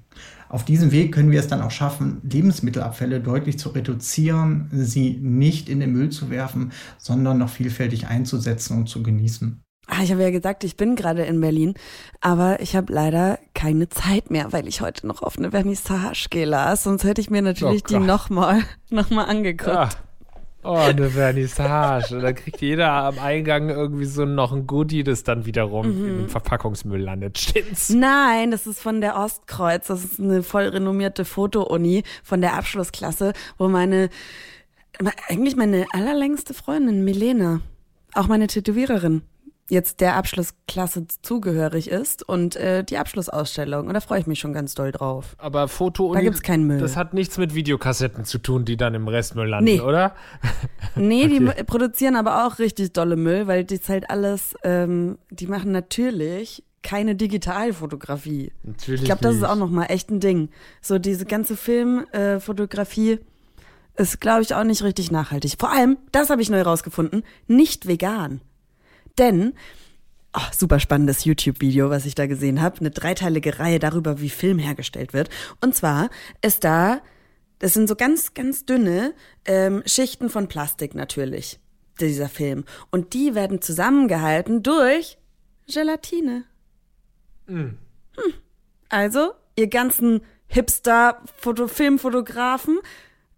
Auf 0.49 0.65
diesem 0.65 0.91
Weg 0.91 1.13
können 1.13 1.31
wir 1.31 1.39
es 1.39 1.47
dann 1.47 1.61
auch 1.61 1.71
schaffen, 1.71 2.21
Lebensmittelabfälle 2.23 3.19
deutlich 3.19 3.57
zu 3.59 3.69
reduzieren, 3.69 4.69
sie 4.71 5.19
nicht 5.21 5.69
in 5.69 5.79
den 5.79 5.91
Müll 5.91 6.09
zu 6.09 6.29
werfen, 6.29 6.71
sondern 6.97 7.37
noch 7.37 7.49
vielfältig 7.49 8.07
einzusetzen 8.07 8.77
und 8.77 8.87
zu 8.87 9.03
genießen. 9.03 9.61
Ah, 9.87 10.01
ich 10.03 10.11
habe 10.11 10.23
ja 10.23 10.31
gesagt, 10.31 10.63
ich 10.63 10.77
bin 10.77 10.95
gerade 10.95 11.23
in 11.25 11.39
Berlin, 11.39 11.75
aber 12.19 12.59
ich 12.59 12.75
habe 12.75 12.91
leider 12.91 13.37
keine 13.53 13.87
Zeit 13.87 14.31
mehr, 14.31 14.51
weil 14.51 14.67
ich 14.67 14.81
heute 14.81 15.05
noch 15.05 15.21
auf 15.21 15.37
eine 15.37 15.51
Vernissage 15.51 16.27
gehe, 16.31 16.45
Lars. 16.45 16.83
Sonst 16.83 17.03
hätte 17.03 17.21
ich 17.21 17.29
mir 17.29 17.43
natürlich 17.43 17.83
oh 17.85 17.87
die 17.89 17.99
nochmal 17.99 18.63
noch 18.89 19.11
mal 19.11 19.25
angeguckt. 19.25 19.75
Ja. 19.75 19.89
Oh, 20.65 20.77
eine 20.77 21.11
Vernissage. 21.11 22.19
da 22.19 22.33
kriegt 22.33 22.59
jeder 22.59 22.91
am 22.91 23.19
Eingang 23.19 23.69
irgendwie 23.69 24.05
so 24.05 24.25
noch 24.25 24.51
ein 24.51 24.65
Goodie, 24.65 25.03
das 25.03 25.23
dann 25.23 25.45
wiederum 25.45 25.87
mhm. 25.87 26.19
im 26.21 26.29
Verpackungsmüll 26.29 26.99
landet. 26.99 27.37
Stimmt's? 27.37 27.89
Nein, 27.89 28.49
das 28.49 28.65
ist 28.65 28.81
von 28.81 28.99
der 28.99 29.15
Ostkreuz. 29.15 29.87
Das 29.87 30.03
ist 30.03 30.19
eine 30.19 30.41
voll 30.41 30.63
renommierte 30.63 31.23
Foto-Uni 31.23 32.03
von 32.23 32.41
der 32.41 32.55
Abschlussklasse, 32.55 33.33
wo 33.59 33.67
meine, 33.67 34.09
eigentlich 35.27 35.55
meine 35.55 35.85
allerlängste 35.91 36.55
Freundin, 36.55 37.05
Milena, 37.05 37.61
auch 38.15 38.27
meine 38.27 38.47
Tätowiererin, 38.47 39.21
jetzt 39.69 39.99
der 39.99 40.15
Abschlussklasse 40.15 41.07
zugehörig 41.21 41.89
ist 41.89 42.27
und 42.27 42.55
äh, 42.55 42.83
die 42.83 42.97
Abschlussausstellung. 42.97 43.87
Und 43.87 43.93
da 43.93 43.99
freue 43.99 44.19
ich 44.19 44.27
mich 44.27 44.39
schon 44.39 44.53
ganz 44.53 44.75
doll 44.75 44.91
drauf. 44.91 45.35
Aber 45.39 45.67
Foto 45.67 46.13
Da 46.13 46.21
gibt's 46.21 46.43
keinen 46.43 46.67
Müll. 46.67 46.79
Das 46.79 46.95
hat 46.95 47.13
nichts 47.13 47.37
mit 47.37 47.55
Videokassetten 47.55 48.25
zu 48.25 48.37
tun, 48.37 48.65
die 48.65 48.77
dann 48.77 48.93
im 48.93 49.07
Restmüll 49.07 49.47
landen, 49.47 49.65
nee. 49.65 49.81
oder? 49.81 50.15
nee, 50.95 51.27
die 51.27 51.39
produzieren 51.63 52.15
aber 52.15 52.45
auch 52.45 52.59
richtig 52.59 52.93
dolle 52.93 53.15
Müll, 53.15 53.47
weil 53.47 53.63
die 53.63 53.79
halt 53.87 54.09
alles, 54.09 54.55
ähm, 54.63 55.17
die 55.29 55.47
machen 55.47 55.71
natürlich 55.71 56.63
keine 56.83 57.15
Digitalfotografie. 57.15 58.51
Natürlich. 58.61 59.01
Ich 59.01 59.05
glaube, 59.05 59.21
das 59.21 59.35
ist 59.35 59.43
auch 59.43 59.55
nochmal 59.55 59.87
echt 59.89 60.11
ein 60.11 60.19
Ding. 60.19 60.49
So 60.81 60.99
diese 60.99 61.25
ganze 61.25 61.57
Filmfotografie 61.57 63.13
äh, 63.13 63.19
ist, 63.97 64.21
glaube 64.21 64.43
ich, 64.43 64.53
auch 64.53 64.63
nicht 64.63 64.83
richtig 64.83 65.09
nachhaltig. 65.09 65.55
Vor 65.59 65.71
allem, 65.71 65.97
das 66.11 66.29
habe 66.29 66.43
ich 66.43 66.49
neu 66.51 66.61
rausgefunden, 66.61 67.23
nicht 67.47 67.87
vegan. 67.87 68.41
Denn 69.17 69.53
Oh, 70.37 70.41
super 70.51 70.81
spannendes 70.81 71.23
YouTube-Video, 71.23 71.89
was 71.89 72.05
ich 72.05 72.13
da 72.13 72.27
gesehen 72.27 72.61
habe. 72.61 72.81
Eine 72.81 72.91
dreiteilige 72.91 73.57
Reihe 73.57 73.79
darüber, 73.79 74.19
wie 74.19 74.29
Film 74.29 74.59
hergestellt 74.59 75.13
wird. 75.13 75.29
Und 75.61 75.75
zwar 75.75 76.09
ist 76.41 76.65
da, 76.65 77.01
das 77.59 77.73
sind 77.73 77.87
so 77.87 77.95
ganz, 77.95 78.33
ganz 78.33 78.65
dünne 78.65 79.13
ähm, 79.45 79.81
Schichten 79.85 80.29
von 80.29 80.49
Plastik 80.49 80.93
natürlich, 80.93 81.61
dieser 82.01 82.27
Film. 82.27 82.65
Und 82.91 83.13
die 83.13 83.33
werden 83.33 83.61
zusammengehalten 83.61 84.61
durch 84.61 85.17
Gelatine. 85.67 86.43
Mm. 87.47 87.77
Hm. 88.17 88.33
Also, 88.89 89.35
ihr 89.55 89.67
ganzen 89.67 90.19
Hipster-Filmfotografen, 90.47 92.79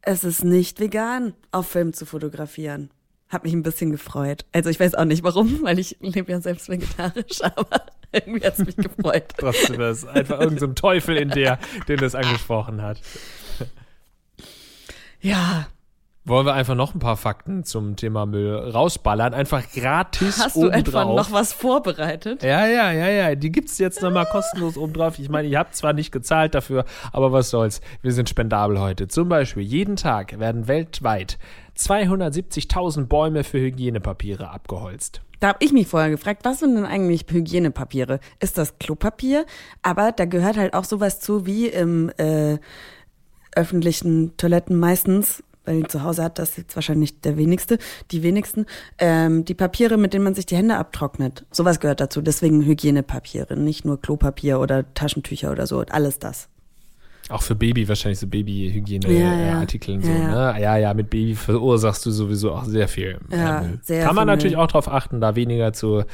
es 0.01 0.23
ist 0.23 0.43
nicht 0.43 0.79
vegan, 0.79 1.35
auf 1.51 1.67
Film 1.67 1.93
zu 1.93 2.07
fotografieren. 2.07 2.89
Hat 3.29 3.43
mich 3.43 3.53
ein 3.53 3.63
bisschen 3.63 3.91
gefreut. 3.91 4.45
Also 4.53 4.69
ich 4.69 4.79
weiß 4.79 4.95
auch 4.95 5.05
nicht 5.05 5.23
warum, 5.23 5.59
weil 5.63 5.79
ich 5.79 5.97
lebe 5.99 6.31
ja 6.31 6.41
selbst 6.41 6.69
vegetarisch, 6.69 7.41
aber 7.41 7.85
irgendwie 8.11 8.45
hat 8.45 8.57
es 8.57 8.65
mich 8.65 8.75
gefreut. 8.75 9.25
Trotzdem 9.37 9.81
ist 9.81 10.07
einfach 10.07 10.39
irgendein 10.39 10.69
so 10.69 10.73
Teufel 10.73 11.17
in 11.17 11.29
der, 11.29 11.59
den 11.87 11.97
das 11.97 12.15
angesprochen 12.15 12.81
hat. 12.81 13.01
Ja, 15.19 15.67
wollen 16.27 16.45
wir 16.45 16.53
einfach 16.53 16.75
noch 16.75 16.93
ein 16.93 16.99
paar 16.99 17.17
Fakten 17.17 17.63
zum 17.63 17.95
Thema 17.95 18.25
Müll 18.25 18.53
rausballern? 18.53 19.33
Einfach 19.33 19.63
gratis 19.73 20.43
Hast 20.43 20.57
du 20.57 20.67
etwa 20.67 21.05
noch 21.05 21.31
was 21.31 21.53
vorbereitet? 21.53 22.43
Ja, 22.43 22.67
ja, 22.67 22.91
ja, 22.91 23.09
ja. 23.09 23.35
Die 23.35 23.51
gibt's 23.51 23.77
jetzt 23.77 24.01
nochmal 24.01 24.25
kostenlos 24.25 24.77
obendrauf. 24.77 25.19
Ich 25.19 25.29
meine, 25.29 25.47
ihr 25.47 25.57
habt 25.57 25.75
zwar 25.75 25.93
nicht 25.93 26.11
gezahlt 26.11 26.53
dafür, 26.53 26.85
aber 27.13 27.31
was 27.31 27.49
soll's. 27.49 27.81
Wir 28.01 28.11
sind 28.11 28.27
spendabel 28.29 28.79
heute. 28.79 29.07
Zum 29.07 29.29
Beispiel, 29.29 29.63
jeden 29.63 29.95
Tag 29.95 30.37
werden 30.39 30.67
weltweit 30.67 31.37
270.000 31.77 33.05
Bäume 33.05 33.43
für 33.43 33.59
Hygienepapiere 33.59 34.49
abgeholzt. 34.49 35.21
Da 35.39 35.49
habe 35.49 35.63
ich 35.63 35.71
mich 35.71 35.87
vorher 35.87 36.09
gefragt, 36.09 36.43
was 36.43 36.59
sind 36.59 36.75
denn 36.75 36.85
eigentlich 36.85 37.25
Hygienepapiere? 37.29 38.19
Ist 38.39 38.57
das 38.57 38.79
Klopapier? 38.79 39.45
Aber 39.81 40.11
da 40.11 40.25
gehört 40.25 40.57
halt 40.57 40.73
auch 40.73 40.83
sowas 40.83 41.19
zu 41.19 41.45
wie 41.45 41.67
im 41.67 42.11
äh, 42.17 42.57
öffentlichen 43.55 44.35
Toiletten 44.37 44.77
meistens 44.77 45.43
weil 45.67 45.85
zu 45.87 46.03
Hause 46.03 46.23
hat, 46.23 46.39
das 46.39 46.57
jetzt 46.57 46.75
wahrscheinlich 46.75 47.21
der 47.21 47.37
wenigste, 47.37 47.77
die 48.11 48.23
wenigsten, 48.23 48.65
ähm, 48.97 49.45
die 49.45 49.53
Papiere, 49.53 49.97
mit 49.97 50.13
denen 50.13 50.23
man 50.23 50.33
sich 50.33 50.45
die 50.45 50.55
Hände 50.55 50.77
abtrocknet. 50.77 51.45
Sowas 51.51 51.79
gehört 51.79 51.99
dazu. 51.99 52.21
Deswegen 52.21 52.65
Hygienepapiere, 52.65 53.57
nicht 53.57 53.85
nur 53.85 54.01
Klopapier 54.01 54.59
oder 54.59 54.93
Taschentücher 54.93 55.51
oder 55.51 55.67
so, 55.67 55.81
alles 55.81 56.19
das. 56.19 56.49
Auch 57.29 57.41
für 57.41 57.55
Baby 57.55 57.89
wahrscheinlich 57.89 58.19
so 58.19 58.27
Babyhygiene-Artikel 58.27 59.95
ja, 59.95 59.99
ja. 59.99 59.99
und 59.99 60.05
so. 60.05 60.11
Ja, 60.11 60.53
ne? 60.53 60.61
ja, 60.61 60.77
ja, 60.77 60.93
mit 60.93 61.09
Baby 61.09 61.35
verursachst 61.35 62.05
du 62.05 62.11
sowieso 62.11 62.53
auch 62.53 62.63
sehr 62.63 62.87
viel. 62.87 63.19
Ja, 63.29 63.65
sehr 63.81 64.05
Kann 64.05 64.15
man 64.15 64.27
natürlich 64.27 64.55
auch 64.55 64.67
darauf 64.67 64.87
achten, 64.87 65.19
da 65.19 65.35
weniger 65.35 65.73
zu 65.73 66.05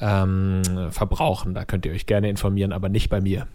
ähm, 0.00 0.62
verbrauchen. 0.90 1.52
Da 1.52 1.66
könnt 1.66 1.84
ihr 1.84 1.92
euch 1.92 2.06
gerne 2.06 2.30
informieren, 2.30 2.72
aber 2.72 2.88
nicht 2.88 3.10
bei 3.10 3.20
mir. 3.20 3.46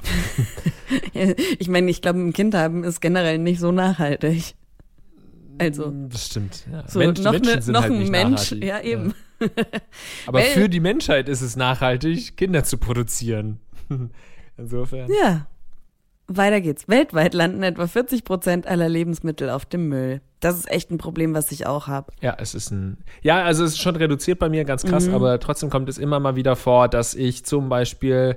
ich 1.58 1.68
meine, 1.70 1.90
ich 1.90 2.04
glaube, 2.04 2.20
ein 2.20 2.34
Kind 2.34 2.54
haben 2.54 2.84
ist 2.84 3.02
generell 3.02 3.40
nicht 3.40 3.60
so 3.60 3.72
nachhaltig. 3.72 4.54
Also. 5.60 5.88
Mm, 5.92 6.10
das 6.10 6.26
stimmt. 6.28 6.66
Ja. 6.72 6.84
So, 6.88 7.00
Mensch, 7.00 7.20
noch, 7.22 7.32
Menschen 7.34 7.56
ne, 7.56 7.62
sind 7.62 7.74
noch 7.74 7.82
halt 7.84 7.92
ein 7.94 8.10
Mensch, 8.10 8.52
nachhaltig. 8.52 8.64
ja 8.64 8.82
eben. 8.82 9.14
Aber 10.26 10.40
Weil- 10.40 10.46
für 10.46 10.70
die 10.70 10.80
Menschheit 10.80 11.30
ist 11.30 11.42
es 11.42 11.56
nachhaltig, 11.56 12.38
Kinder 12.38 12.64
zu 12.64 12.78
produzieren. 12.78 13.60
Insofern. 14.58 15.10
Ja. 15.22 15.48
Weiter 16.30 16.60
geht's. 16.60 16.90
Weltweit 16.90 17.34
landen 17.34 17.64
etwa 17.64 17.88
40 17.88 18.26
Prozent 18.26 18.68
aller 18.68 18.90
Lebensmittel 18.90 19.50
auf 19.50 19.66
dem 19.66 19.88
Müll. 19.88 20.20
Das 20.42 20.58
ist 20.58 20.70
echt 20.70 20.92
ein 20.92 20.98
Problem, 20.98 21.34
was 21.34 21.52
ich 21.54 21.66
auch 21.66 21.88
habe. 21.88 22.12
Ja, 22.20 22.36
es 22.38 22.54
ist 22.54 22.70
ein. 22.70 22.98
Ja, 23.22 23.44
also 23.46 23.64
es 23.64 23.72
ist 23.74 23.82
schon 23.82 23.96
reduziert 23.96 24.38
bei 24.38 24.50
mir, 24.50 24.66
ganz 24.66 24.84
Mhm. 24.84 24.90
krass, 24.90 25.08
aber 25.08 25.40
trotzdem 25.40 25.70
kommt 25.70 25.88
es 25.88 25.98
immer 25.98 26.20
mal 26.20 26.36
wieder 26.36 26.58
vor, 26.58 26.90
dass 26.90 27.16
ich 27.16 27.46
zum 27.46 27.70
Beispiel 27.70 28.36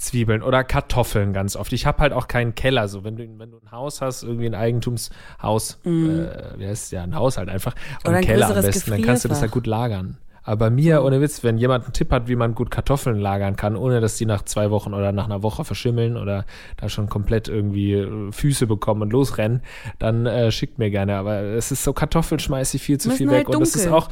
Zwiebeln 0.00 0.42
oder 0.42 0.64
Kartoffeln 0.64 1.32
ganz 1.32 1.56
oft. 1.56 1.72
Ich 1.72 1.86
habe 1.86 1.98
halt 1.98 2.12
auch 2.12 2.26
keinen 2.26 2.54
Keller. 2.54 2.88
So, 2.88 3.04
wenn 3.04 3.16
du, 3.16 3.28
wenn 3.38 3.50
du 3.50 3.58
ein 3.58 3.70
Haus 3.70 4.00
hast, 4.00 4.22
irgendwie 4.22 4.46
ein 4.46 4.54
Eigentumshaus, 4.54 5.78
äh, 5.84 5.88
wie 5.88 6.66
heißt 6.66 6.84
es 6.84 6.90
ja, 6.90 7.02
ein 7.02 7.14
Haus 7.14 7.36
halt 7.36 7.48
einfach, 7.48 7.74
und 7.74 7.80
Mhm. 7.80 7.96
Oder 8.04 8.10
ein 8.10 8.16
einen 8.16 8.26
Keller 8.26 8.56
am 8.56 8.62
besten, 8.62 8.90
dann 8.90 9.02
kannst 9.02 9.24
du 9.24 9.28
das 9.28 9.40
halt 9.40 9.50
gut 9.52 9.66
lagern. 9.66 10.18
Aber 10.42 10.70
mir, 10.70 11.04
ohne 11.04 11.20
Witz, 11.20 11.44
wenn 11.44 11.58
jemand 11.58 11.84
einen 11.84 11.92
Tipp 11.92 12.10
hat, 12.10 12.26
wie 12.28 12.34
man 12.34 12.54
gut 12.54 12.70
Kartoffeln 12.70 13.18
lagern 13.18 13.56
kann, 13.56 13.76
ohne 13.76 14.00
dass 14.00 14.16
die 14.16 14.24
nach 14.24 14.42
zwei 14.42 14.70
Wochen 14.70 14.94
oder 14.94 15.12
nach 15.12 15.26
einer 15.26 15.42
Woche 15.42 15.64
verschimmeln 15.64 16.16
oder 16.16 16.46
da 16.78 16.88
schon 16.88 17.08
komplett 17.08 17.48
irgendwie 17.48 17.92
äh, 17.92 18.32
Füße 18.32 18.66
bekommen 18.66 19.02
und 19.02 19.12
losrennen, 19.12 19.60
dann 19.98 20.26
äh, 20.26 20.50
schickt 20.50 20.78
mir 20.78 20.90
gerne. 20.90 21.16
Aber 21.16 21.42
es 21.42 21.70
ist 21.70 21.84
so, 21.84 21.92
Kartoffeln 21.92 22.38
schmeiße 22.38 22.78
ich 22.78 22.82
viel 22.82 22.98
zu 22.98 23.08
Müssen 23.08 23.18
viel 23.18 23.28
halt 23.28 23.48
weg. 23.48 23.54
Und 23.54 23.60
das 23.60 23.76
ist 23.76 23.88
auch, 23.88 24.08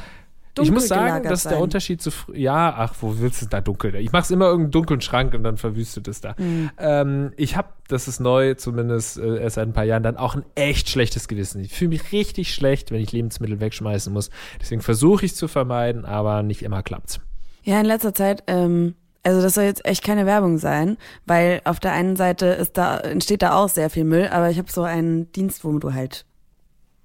ich 0.59 0.71
muss 0.71 0.87
sagen, 0.87 1.05
gelagert 1.05 1.31
dass 1.31 1.43
der. 1.43 1.59
Unterschied 1.59 2.01
zu 2.01 2.11
ja, 2.33 2.73
ach, 2.75 2.93
wo 3.01 3.17
willst 3.19 3.41
du 3.41 3.45
da 3.45 3.61
dunkel? 3.61 3.95
Ich 3.95 4.11
mache 4.11 4.23
es 4.23 4.31
immer 4.31 4.45
irgendeinen 4.45 4.71
dunklen 4.71 5.01
Schrank 5.01 5.33
und 5.33 5.43
dann 5.43 5.57
verwüstet 5.57 6.07
es 6.07 6.21
da. 6.21 6.35
Mhm. 6.37 6.69
Ähm, 6.77 7.31
ich 7.37 7.55
habe, 7.55 7.69
das 7.87 8.07
ist 8.07 8.19
neu, 8.19 8.55
zumindest 8.55 9.17
äh, 9.17 9.41
erst 9.41 9.55
seit 9.55 9.67
ein 9.67 9.73
paar 9.73 9.83
Jahren, 9.85 10.03
dann 10.03 10.17
auch 10.17 10.35
ein 10.35 10.43
echt 10.55 10.89
schlechtes 10.89 11.27
Gewissen. 11.27 11.61
Ich 11.61 11.73
fühle 11.73 11.89
mich 11.89 12.11
richtig 12.11 12.53
schlecht, 12.53 12.91
wenn 12.91 12.99
ich 13.01 13.11
Lebensmittel 13.11 13.59
wegschmeißen 13.59 14.11
muss. 14.11 14.29
Deswegen 14.59 14.81
versuche 14.81 15.25
ich 15.25 15.31
es 15.31 15.37
zu 15.37 15.47
vermeiden, 15.47 16.05
aber 16.05 16.43
nicht 16.43 16.63
immer 16.63 16.83
klappt's. 16.83 17.19
Ja, 17.63 17.79
in 17.79 17.85
letzter 17.85 18.13
Zeit, 18.13 18.43
ähm, 18.47 18.95
also 19.23 19.41
das 19.41 19.53
soll 19.53 19.65
jetzt 19.65 19.85
echt 19.85 20.03
keine 20.03 20.25
Werbung 20.25 20.57
sein, 20.57 20.97
weil 21.25 21.61
auf 21.65 21.79
der 21.79 21.91
einen 21.91 22.15
Seite 22.15 22.47
ist 22.47 22.77
da, 22.77 22.97
entsteht 22.99 23.41
da 23.41 23.53
auch 23.55 23.69
sehr 23.69 23.89
viel 23.89 24.05
Müll, 24.05 24.27
aber 24.31 24.49
ich 24.49 24.57
habe 24.57 24.71
so 24.71 24.83
einen 24.83 25.31
Dienst, 25.33 25.63
wo 25.65 25.77
du 25.77 25.93
halt, 25.93 26.25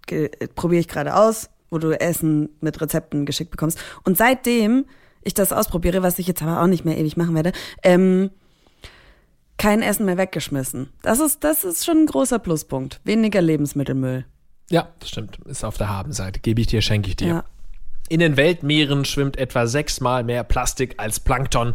ge- 0.06 0.30
probiere 0.54 0.80
ich 0.80 0.88
gerade 0.88 1.14
aus, 1.16 1.50
wo 1.74 1.78
du 1.78 2.00
Essen 2.00 2.48
mit 2.60 2.80
Rezepten 2.80 3.26
geschickt 3.26 3.50
bekommst. 3.50 3.78
Und 4.04 4.16
seitdem 4.16 4.86
ich 5.22 5.34
das 5.34 5.52
ausprobiere, 5.52 6.02
was 6.02 6.18
ich 6.18 6.26
jetzt 6.26 6.42
aber 6.42 6.62
auch 6.62 6.66
nicht 6.66 6.84
mehr 6.84 6.96
ewig 6.96 7.16
machen 7.16 7.34
werde, 7.34 7.52
ähm, 7.82 8.30
kein 9.58 9.82
Essen 9.82 10.06
mehr 10.06 10.18
weggeschmissen. 10.18 10.90
Das 11.02 11.20
ist, 11.20 11.44
das 11.44 11.64
ist 11.64 11.84
schon 11.84 11.98
ein 11.98 12.06
großer 12.06 12.38
Pluspunkt. 12.38 13.00
Weniger 13.04 13.40
Lebensmittelmüll. 13.40 14.24
Ja, 14.70 14.88
das 15.00 15.10
stimmt. 15.10 15.38
Ist 15.46 15.64
auf 15.64 15.76
der 15.76 15.88
Habenseite. 15.88 16.40
Gebe 16.40 16.60
ich 16.60 16.66
dir, 16.66 16.80
schenke 16.80 17.10
ich 17.10 17.16
dir. 17.16 17.28
Ja. 17.28 17.44
In 18.08 18.20
den 18.20 18.36
Weltmeeren 18.36 19.04
schwimmt 19.04 19.36
etwa 19.36 19.66
sechsmal 19.66 20.24
mehr 20.24 20.44
Plastik 20.44 20.94
als 20.98 21.20
Plankton. 21.20 21.74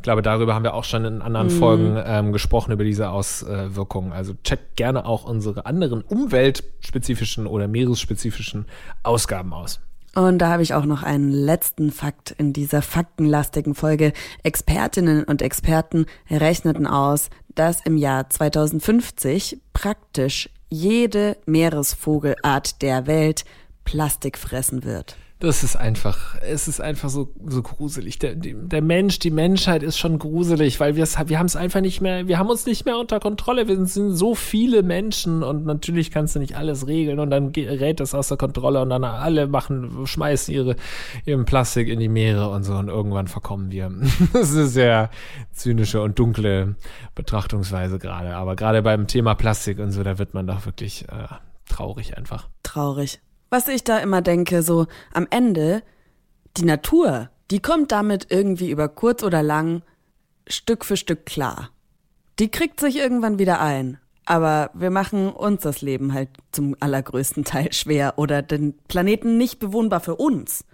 Ich 0.00 0.04
glaube, 0.04 0.22
darüber 0.22 0.54
haben 0.54 0.62
wir 0.62 0.72
auch 0.72 0.84
schon 0.84 1.04
in 1.04 1.20
anderen 1.20 1.50
Folgen 1.50 2.00
ähm, 2.02 2.32
gesprochen, 2.32 2.72
über 2.72 2.84
diese 2.84 3.10
Auswirkungen. 3.10 4.12
Also 4.12 4.32
checkt 4.42 4.76
gerne 4.76 5.04
auch 5.04 5.24
unsere 5.24 5.66
anderen 5.66 6.00
umweltspezifischen 6.00 7.46
oder 7.46 7.68
meeresspezifischen 7.68 8.64
Ausgaben 9.02 9.52
aus. 9.52 9.78
Und 10.14 10.38
da 10.38 10.48
habe 10.48 10.62
ich 10.62 10.72
auch 10.72 10.86
noch 10.86 11.02
einen 11.02 11.30
letzten 11.30 11.92
Fakt 11.92 12.30
in 12.30 12.54
dieser 12.54 12.80
faktenlastigen 12.80 13.74
Folge. 13.74 14.14
Expertinnen 14.42 15.24
und 15.24 15.42
Experten 15.42 16.06
rechneten 16.30 16.86
aus, 16.86 17.28
dass 17.54 17.84
im 17.84 17.98
Jahr 17.98 18.30
2050 18.30 19.60
praktisch 19.74 20.48
jede 20.70 21.36
Meeresvogelart 21.44 22.80
der 22.80 23.06
Welt 23.06 23.44
Plastik 23.84 24.38
fressen 24.38 24.82
wird. 24.82 25.18
Das 25.40 25.64
ist 25.64 25.74
einfach, 25.74 26.36
es 26.42 26.68
ist 26.68 26.82
einfach 26.82 27.08
so, 27.08 27.32
so 27.46 27.62
gruselig. 27.62 28.18
Der, 28.18 28.34
der 28.34 28.82
Mensch, 28.82 29.18
die 29.20 29.30
Menschheit 29.30 29.82
ist 29.82 29.96
schon 29.96 30.18
gruselig, 30.18 30.80
weil 30.80 30.96
wir 30.96 31.02
es, 31.02 31.16
wir 31.18 31.38
haben 31.38 31.46
es 31.46 31.56
einfach 31.56 31.80
nicht 31.80 32.02
mehr, 32.02 32.28
wir 32.28 32.38
haben 32.38 32.50
uns 32.50 32.66
nicht 32.66 32.84
mehr 32.84 32.98
unter 32.98 33.20
Kontrolle. 33.20 33.66
Wir 33.66 33.86
sind 33.86 34.12
so 34.12 34.34
viele 34.34 34.82
Menschen 34.82 35.42
und 35.42 35.64
natürlich 35.64 36.10
kannst 36.10 36.36
du 36.36 36.40
nicht 36.40 36.58
alles 36.58 36.86
regeln 36.86 37.18
und 37.20 37.30
dann 37.30 37.52
gerät 37.52 38.00
das 38.00 38.14
außer 38.14 38.36
Kontrolle 38.36 38.82
und 38.82 38.90
dann 38.90 39.02
alle 39.02 39.46
machen, 39.46 40.06
schmeißen 40.06 40.52
ihre, 40.52 40.76
ihren 41.24 41.46
Plastik 41.46 41.88
in 41.88 42.00
die 42.00 42.10
Meere 42.10 42.50
und 42.50 42.64
so 42.64 42.74
und 42.74 42.88
irgendwann 42.88 43.26
verkommen 43.26 43.70
wir. 43.70 43.90
Das 44.34 44.50
ist 44.50 44.56
eine 44.56 44.66
sehr 44.66 45.10
zynische 45.52 46.02
und 46.02 46.18
dunkle 46.18 46.76
Betrachtungsweise 47.14 47.98
gerade. 47.98 48.36
Aber 48.36 48.56
gerade 48.56 48.82
beim 48.82 49.06
Thema 49.06 49.34
Plastik 49.34 49.78
und 49.78 49.90
so, 49.90 50.02
da 50.02 50.18
wird 50.18 50.34
man 50.34 50.46
doch 50.46 50.66
wirklich 50.66 51.08
äh, 51.08 51.28
traurig 51.66 52.18
einfach. 52.18 52.48
Traurig. 52.62 53.20
Was 53.50 53.66
ich 53.66 53.82
da 53.82 53.98
immer 53.98 54.22
denke, 54.22 54.62
so 54.62 54.86
am 55.12 55.26
Ende, 55.28 55.82
die 56.56 56.64
Natur, 56.64 57.30
die 57.50 57.60
kommt 57.60 57.90
damit 57.90 58.28
irgendwie 58.30 58.70
über 58.70 58.88
kurz 58.88 59.24
oder 59.24 59.42
lang 59.42 59.82
Stück 60.46 60.84
für 60.84 60.96
Stück 60.96 61.26
klar. 61.26 61.70
Die 62.38 62.50
kriegt 62.50 62.80
sich 62.80 62.96
irgendwann 62.96 63.38
wieder 63.38 63.60
ein. 63.60 63.98
Aber 64.24 64.70
wir 64.74 64.90
machen 64.90 65.30
uns 65.32 65.62
das 65.62 65.82
Leben 65.82 66.14
halt 66.14 66.28
zum 66.52 66.76
allergrößten 66.78 67.42
Teil 67.44 67.72
schwer 67.72 68.14
oder 68.16 68.42
den 68.42 68.78
Planeten 68.86 69.36
nicht 69.36 69.58
bewohnbar 69.58 69.98
für 69.98 70.14
uns. 70.14 70.64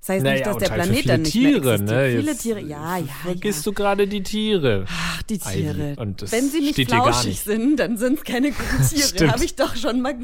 Das 0.00 0.08
heißt 0.08 0.24
Naja, 0.24 0.34
nicht, 0.36 0.46
dass 0.46 0.56
der 0.56 0.70
halt 0.70 0.82
Planet 0.82 1.08
dann 1.10 1.22
nicht 1.22 1.34
mehr 1.34 1.42
Tiere, 1.52 1.74
existiert. 1.74 2.02
ne? 2.02 2.16
Viele 2.18 2.36
Tiere, 2.36 2.60
ja, 2.60 2.96
ja, 2.96 3.04
Vergisst 3.22 3.66
ja. 3.66 3.70
du 3.70 3.74
gerade 3.74 4.08
die 4.08 4.22
Tiere? 4.22 4.84
Ach, 4.88 5.22
die 5.24 5.38
Tiere. 5.38 5.94
Wenn 5.98 6.48
sie 6.48 6.60
nicht 6.60 6.88
flauschig 6.88 7.26
nicht. 7.26 7.44
sind, 7.44 7.76
dann 7.76 7.98
sind 7.98 8.18
es 8.18 8.24
keine 8.24 8.50
guten 8.50 8.88
Tiere. 9.12 9.30
Habe 9.30 9.44
ich 9.44 9.56
doch 9.56 9.76
schon 9.76 10.00
mal 10.00 10.14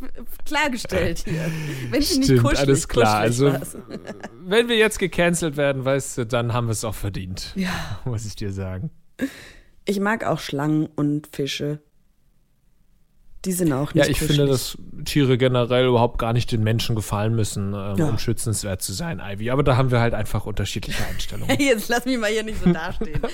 klargestellt 0.46 1.24
hier. 1.26 1.50
Wenn 1.90 2.00
sie 2.00 2.18
nicht 2.18 2.24
Stimmt, 2.28 2.42
kuschelig, 2.44 2.60
alles 2.60 2.88
klar. 2.88 3.28
kuschelig 3.28 3.52
Also, 3.54 3.76
wenn 4.46 4.68
wir 4.68 4.76
jetzt 4.78 4.98
gecancelt 4.98 5.58
werden, 5.58 5.84
weißt 5.84 6.18
du, 6.18 6.26
dann 6.26 6.54
haben 6.54 6.68
wir 6.68 6.72
es 6.72 6.84
auch 6.84 6.94
verdient. 6.94 7.52
Ja. 7.56 8.00
Muss 8.06 8.24
ich 8.24 8.36
dir 8.36 8.52
sagen. 8.52 8.90
Ich 9.84 10.00
mag 10.00 10.24
auch 10.24 10.40
Schlangen 10.40 10.86
und 10.96 11.28
Fische. 11.30 11.80
Die 13.46 13.52
sind 13.52 13.72
auch 13.72 13.94
nicht 13.94 14.04
Ja, 14.04 14.10
ich 14.10 14.18
kuschelig. 14.18 14.36
finde, 14.36 14.50
dass 14.52 14.76
Tiere 15.04 15.38
generell 15.38 15.86
überhaupt 15.86 16.18
gar 16.18 16.32
nicht 16.32 16.50
den 16.52 16.62
Menschen 16.64 16.96
gefallen 16.96 17.34
müssen, 17.34 17.72
ähm, 17.74 17.96
Ja. 17.96 18.08
um 18.08 18.18
schützenswert 18.18 18.82
zu 18.82 18.92
sein, 18.92 19.22
Ivy. 19.24 19.50
Aber 19.50 19.62
da 19.62 19.76
haben 19.76 19.90
wir 19.92 20.00
halt 20.00 20.14
einfach 20.14 20.46
unterschiedliche 20.46 21.04
Einstellungen. 21.06 21.56
Jetzt 21.60 21.88
lass 21.88 22.04
mich 22.04 22.18
mal 22.18 22.30
hier 22.30 22.42
nicht 22.42 22.62
so 22.62 22.72
dastehen. 22.72 23.20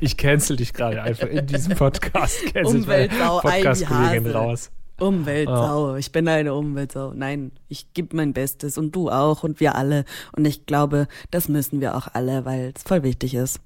Ich 0.00 0.16
cancel 0.16 0.56
dich 0.56 0.72
gerade 0.72 1.02
einfach 1.02 1.26
in 1.28 1.46
diesem 1.46 1.74
Podcast. 1.74 2.36
Cancel 2.52 2.76
Umweltsau, 2.82 3.40
Podcast-Kollegin 3.40 4.30
raus. 4.30 4.70
Umweltsau. 5.00 5.96
Ich 5.96 6.12
bin 6.12 6.28
eine 6.28 6.54
Umweltsau. 6.54 7.12
Nein, 7.14 7.52
ich 7.68 7.92
gebe 7.94 8.16
mein 8.16 8.32
Bestes 8.32 8.78
und 8.78 8.94
du 8.94 9.10
auch 9.10 9.42
und 9.44 9.60
wir 9.60 9.74
alle. 9.76 10.04
Und 10.36 10.44
ich 10.44 10.66
glaube, 10.66 11.06
das 11.30 11.48
müssen 11.48 11.80
wir 11.80 11.96
auch 11.96 12.08
alle, 12.12 12.44
weil 12.44 12.72
es 12.76 12.82
voll 12.82 13.02
wichtig 13.02 13.34
ist. 13.34 13.60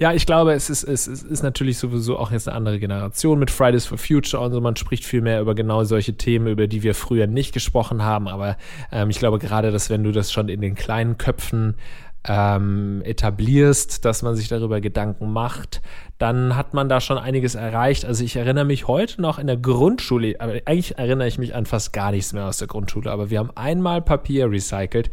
Ja, 0.00 0.14
ich 0.14 0.24
glaube, 0.24 0.54
es 0.54 0.70
ist, 0.70 0.82
es 0.82 1.06
ist, 1.06 1.24
ist 1.24 1.42
natürlich 1.42 1.76
sowieso 1.76 2.18
auch 2.18 2.30
jetzt 2.30 2.48
eine 2.48 2.56
andere 2.56 2.78
Generation 2.78 3.38
mit 3.38 3.50
Fridays 3.50 3.84
for 3.84 3.98
Future 3.98 4.42
und 4.42 4.50
so. 4.50 4.58
Man 4.58 4.74
spricht 4.74 5.04
viel 5.04 5.20
mehr 5.20 5.42
über 5.42 5.54
genau 5.54 5.84
solche 5.84 6.14
Themen, 6.14 6.46
über 6.46 6.66
die 6.66 6.82
wir 6.82 6.94
früher 6.94 7.26
nicht 7.26 7.52
gesprochen 7.52 8.02
haben. 8.02 8.26
Aber 8.26 8.56
ähm, 8.90 9.10
ich 9.10 9.18
glaube 9.18 9.38
gerade, 9.38 9.70
dass 9.70 9.90
wenn 9.90 10.02
du 10.02 10.10
das 10.10 10.32
schon 10.32 10.48
in 10.48 10.62
den 10.62 10.74
kleinen 10.74 11.18
Köpfen 11.18 11.74
ähm, 12.24 13.02
etablierst, 13.04 14.04
dass 14.04 14.22
man 14.22 14.36
sich 14.36 14.48
darüber 14.48 14.80
Gedanken 14.80 15.32
macht, 15.32 15.80
dann 16.18 16.54
hat 16.54 16.74
man 16.74 16.88
da 16.88 17.00
schon 17.00 17.16
einiges 17.16 17.54
erreicht. 17.54 18.04
Also 18.04 18.24
ich 18.24 18.36
erinnere 18.36 18.66
mich 18.66 18.88
heute 18.88 19.22
noch 19.22 19.38
in 19.38 19.46
der 19.46 19.56
Grundschule, 19.56 20.36
aber 20.38 20.52
eigentlich 20.66 20.98
erinnere 20.98 21.28
ich 21.28 21.38
mich 21.38 21.54
an 21.54 21.64
fast 21.64 21.92
gar 21.92 22.10
nichts 22.10 22.32
mehr 22.32 22.44
aus 22.44 22.58
der 22.58 22.68
Grundschule, 22.68 23.10
aber 23.10 23.30
wir 23.30 23.38
haben 23.38 23.50
einmal 23.54 24.02
Papier 24.02 24.50
recycelt 24.50 25.10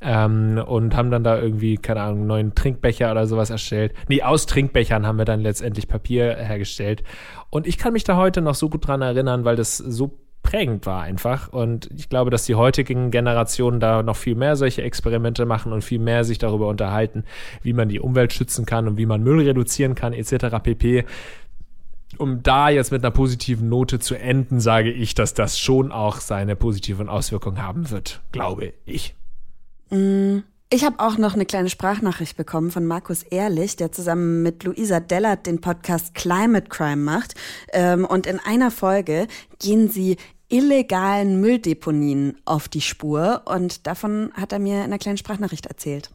ähm, 0.00 0.62
und 0.66 0.96
haben 0.96 1.10
dann 1.10 1.24
da 1.24 1.38
irgendwie, 1.38 1.76
keine 1.76 2.00
Ahnung, 2.00 2.18
einen 2.18 2.26
neuen 2.26 2.54
Trinkbecher 2.54 3.10
oder 3.10 3.26
sowas 3.26 3.50
erstellt. 3.50 3.92
Nee, 4.08 4.22
aus 4.22 4.46
Trinkbechern 4.46 5.06
haben 5.06 5.18
wir 5.18 5.24
dann 5.26 5.40
letztendlich 5.40 5.88
Papier 5.88 6.36
hergestellt. 6.36 7.02
Und 7.50 7.66
ich 7.66 7.76
kann 7.76 7.92
mich 7.92 8.04
da 8.04 8.16
heute 8.16 8.40
noch 8.40 8.54
so 8.54 8.70
gut 8.70 8.86
dran 8.86 9.02
erinnern, 9.02 9.44
weil 9.44 9.56
das 9.56 9.76
so 9.76 10.18
prägend 10.46 10.86
war 10.86 11.02
einfach. 11.02 11.52
Und 11.52 11.90
ich 11.94 12.08
glaube, 12.08 12.30
dass 12.30 12.46
die 12.46 12.54
heutigen 12.54 13.10
Generationen 13.10 13.80
da 13.80 14.02
noch 14.02 14.16
viel 14.16 14.36
mehr 14.36 14.56
solche 14.56 14.82
Experimente 14.82 15.44
machen 15.44 15.72
und 15.72 15.82
viel 15.82 15.98
mehr 15.98 16.24
sich 16.24 16.38
darüber 16.38 16.68
unterhalten, 16.68 17.24
wie 17.62 17.72
man 17.72 17.88
die 17.88 18.00
Umwelt 18.00 18.32
schützen 18.32 18.64
kann 18.64 18.86
und 18.86 18.96
wie 18.96 19.06
man 19.06 19.22
Müll 19.22 19.40
reduzieren 19.40 19.94
kann, 19.96 20.12
etc. 20.12 20.56
pp. 20.62 21.04
um 22.18 22.42
da 22.42 22.68
jetzt 22.68 22.92
mit 22.92 23.04
einer 23.04 23.10
positiven 23.10 23.68
Note 23.68 23.98
zu 23.98 24.14
enden, 24.14 24.60
sage 24.60 24.92
ich, 24.92 25.14
dass 25.14 25.34
das 25.34 25.58
schon 25.58 25.90
auch 25.90 26.20
seine 26.20 26.54
positiven 26.54 27.08
Auswirkungen 27.08 27.60
haben 27.60 27.90
wird, 27.90 28.22
glaube 28.30 28.72
ich. 28.84 29.14
Mm. 29.90 30.38
Ich 30.68 30.84
habe 30.84 30.98
auch 30.98 31.16
noch 31.16 31.34
eine 31.34 31.46
kleine 31.46 31.70
Sprachnachricht 31.70 32.36
bekommen 32.36 32.72
von 32.72 32.84
Markus 32.84 33.22
Ehrlich, 33.22 33.76
der 33.76 33.92
zusammen 33.92 34.42
mit 34.42 34.64
Luisa 34.64 34.98
Dellert 34.98 35.46
den 35.46 35.60
Podcast 35.60 36.12
Climate 36.16 36.68
Crime 36.68 36.96
macht. 36.96 37.36
Ähm, 37.72 38.04
und 38.04 38.26
in 38.26 38.40
einer 38.40 38.72
Folge 38.72 39.28
gehen 39.60 39.88
sie 39.88 40.16
illegalen 40.48 41.40
Mülldeponien 41.40 42.36
auf 42.44 42.68
die 42.68 42.80
Spur. 42.80 43.42
Und 43.44 43.86
davon 43.86 44.30
hat 44.34 44.52
er 44.52 44.58
mir 44.58 44.76
in 44.76 44.82
einer 44.82 44.98
kleinen 44.98 45.18
Sprachnachricht 45.18 45.66
erzählt. 45.66 46.10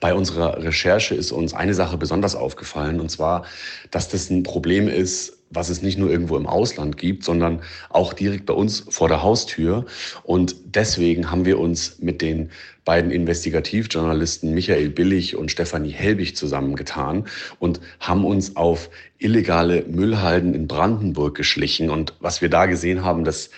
Bei 0.00 0.14
unserer 0.14 0.62
Recherche 0.62 1.14
ist 1.14 1.32
uns 1.32 1.54
eine 1.54 1.74
Sache 1.74 1.96
besonders 1.96 2.34
aufgefallen, 2.34 3.00
und 3.00 3.10
zwar, 3.10 3.44
dass 3.90 4.08
das 4.08 4.30
ein 4.30 4.42
Problem 4.42 4.86
ist, 4.86 5.38
was 5.52 5.68
es 5.68 5.82
nicht 5.82 5.98
nur 5.98 6.10
irgendwo 6.10 6.36
im 6.36 6.46
Ausland 6.46 6.96
gibt, 6.96 7.24
sondern 7.24 7.60
auch 7.90 8.12
direkt 8.12 8.46
bei 8.46 8.54
uns 8.54 8.84
vor 8.88 9.08
der 9.08 9.22
Haustür. 9.22 9.86
Und 10.22 10.56
deswegen 10.64 11.30
haben 11.30 11.44
wir 11.44 11.58
uns 11.58 11.98
mit 12.00 12.22
den 12.22 12.50
beiden 12.84 13.10
Investigativjournalisten 13.10 14.54
Michael 14.54 14.90
Billig 14.90 15.36
und 15.36 15.50
Stefanie 15.50 15.90
Helbig 15.90 16.36
zusammengetan 16.36 17.26
und 17.58 17.80
haben 18.00 18.24
uns 18.24 18.56
auf 18.56 18.90
illegale 19.18 19.84
Müllhalden 19.86 20.54
in 20.54 20.66
Brandenburg 20.66 21.36
geschlichen. 21.36 21.90
Und 21.90 22.14
was 22.20 22.42
wir 22.42 22.48
da 22.48 22.66
gesehen 22.66 23.04
haben, 23.04 23.24
das 23.24 23.50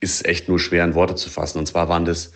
ist 0.00 0.26
echt 0.26 0.48
nur 0.48 0.58
schwer 0.58 0.84
in 0.84 0.94
Worte 0.94 1.14
zu 1.14 1.30
fassen. 1.30 1.58
Und 1.58 1.66
zwar 1.66 1.88
waren 1.88 2.04
das 2.04 2.32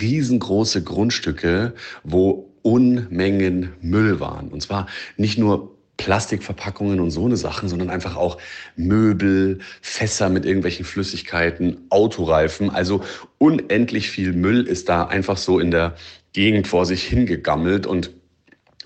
riesengroße 0.00 0.82
Grundstücke, 0.82 1.74
wo 2.04 2.46
Unmengen 2.62 3.72
Müll 3.80 4.20
waren. 4.20 4.48
Und 4.48 4.62
zwar 4.62 4.86
nicht 5.16 5.38
nur 5.38 5.76
Plastikverpackungen 6.00 6.98
und 6.98 7.10
so 7.10 7.26
eine 7.26 7.36
Sachen, 7.36 7.68
sondern 7.68 7.90
einfach 7.90 8.16
auch 8.16 8.38
Möbel, 8.74 9.58
Fässer 9.82 10.30
mit 10.30 10.46
irgendwelchen 10.46 10.86
Flüssigkeiten, 10.86 11.84
Autoreifen. 11.90 12.70
Also 12.70 13.02
unendlich 13.36 14.10
viel 14.10 14.32
Müll 14.32 14.66
ist 14.66 14.88
da 14.88 15.04
einfach 15.04 15.36
so 15.36 15.58
in 15.58 15.70
der 15.70 15.96
Gegend 16.32 16.66
vor 16.68 16.86
sich 16.86 17.02
hingegammelt 17.02 17.86
und 17.86 18.12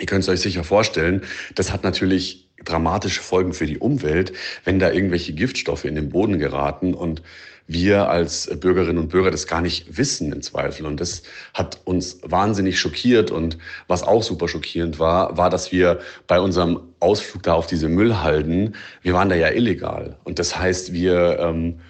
ihr 0.00 0.06
könnt 0.06 0.24
es 0.24 0.28
euch 0.28 0.40
sicher 0.40 0.64
vorstellen, 0.64 1.22
das 1.54 1.72
hat 1.72 1.84
natürlich 1.84 2.50
dramatische 2.64 3.22
Folgen 3.22 3.52
für 3.52 3.66
die 3.66 3.78
Umwelt, 3.78 4.32
wenn 4.64 4.80
da 4.80 4.90
irgendwelche 4.90 5.34
Giftstoffe 5.34 5.84
in 5.84 5.94
den 5.94 6.08
Boden 6.08 6.40
geraten 6.40 6.94
und 6.94 7.22
wir 7.66 8.08
als 8.08 8.50
Bürgerinnen 8.60 8.98
und 8.98 9.08
Bürger 9.08 9.30
das 9.30 9.46
gar 9.46 9.62
nicht 9.62 9.96
wissen 9.96 10.32
im 10.32 10.42
Zweifel. 10.42 10.86
Und 10.86 11.00
das 11.00 11.22
hat 11.54 11.80
uns 11.84 12.18
wahnsinnig 12.22 12.78
schockiert. 12.78 13.30
Und 13.30 13.58
was 13.88 14.02
auch 14.02 14.22
super 14.22 14.48
schockierend 14.48 14.98
war, 14.98 15.36
war, 15.36 15.50
dass 15.50 15.72
wir 15.72 16.00
bei 16.26 16.40
unserem 16.40 16.80
Ausflug 17.00 17.42
da 17.42 17.54
auf 17.54 17.66
diese 17.66 17.88
Müllhalden, 17.88 18.74
wir 19.02 19.14
waren 19.14 19.28
da 19.28 19.34
ja 19.34 19.50
illegal. 19.50 20.16
Und 20.24 20.38
das 20.38 20.58
heißt, 20.58 20.92
wir 20.92 21.38
ähm, 21.38 21.80